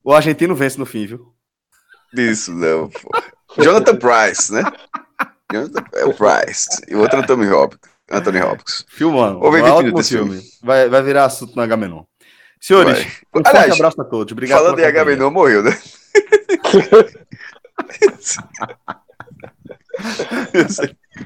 [0.04, 1.32] O argentino vence no fim, viu?
[2.14, 3.10] Isso, não, pô.
[3.62, 4.62] Jonathan Price, né?
[5.52, 6.68] Jonathan é o Price.
[6.88, 7.89] E o outro é o Tommy Hopkins.
[8.10, 8.84] Anthony Hopkins.
[8.88, 9.40] Filmando.
[9.42, 10.38] Ou ver ótimo filme.
[10.38, 10.50] filme.
[10.62, 12.02] Vai, vai virar assunto no Agamenon.
[12.60, 13.12] Senhores, vai.
[13.34, 14.32] um Aliás, forte abraço a todos.
[14.32, 15.78] Obrigado falando em Agamenon, morreu, né?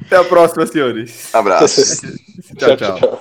[0.07, 1.35] Até a próxima, senhores.
[1.35, 2.03] Abraço.
[2.59, 2.99] tchau, tchau.
[2.99, 3.21] tchau.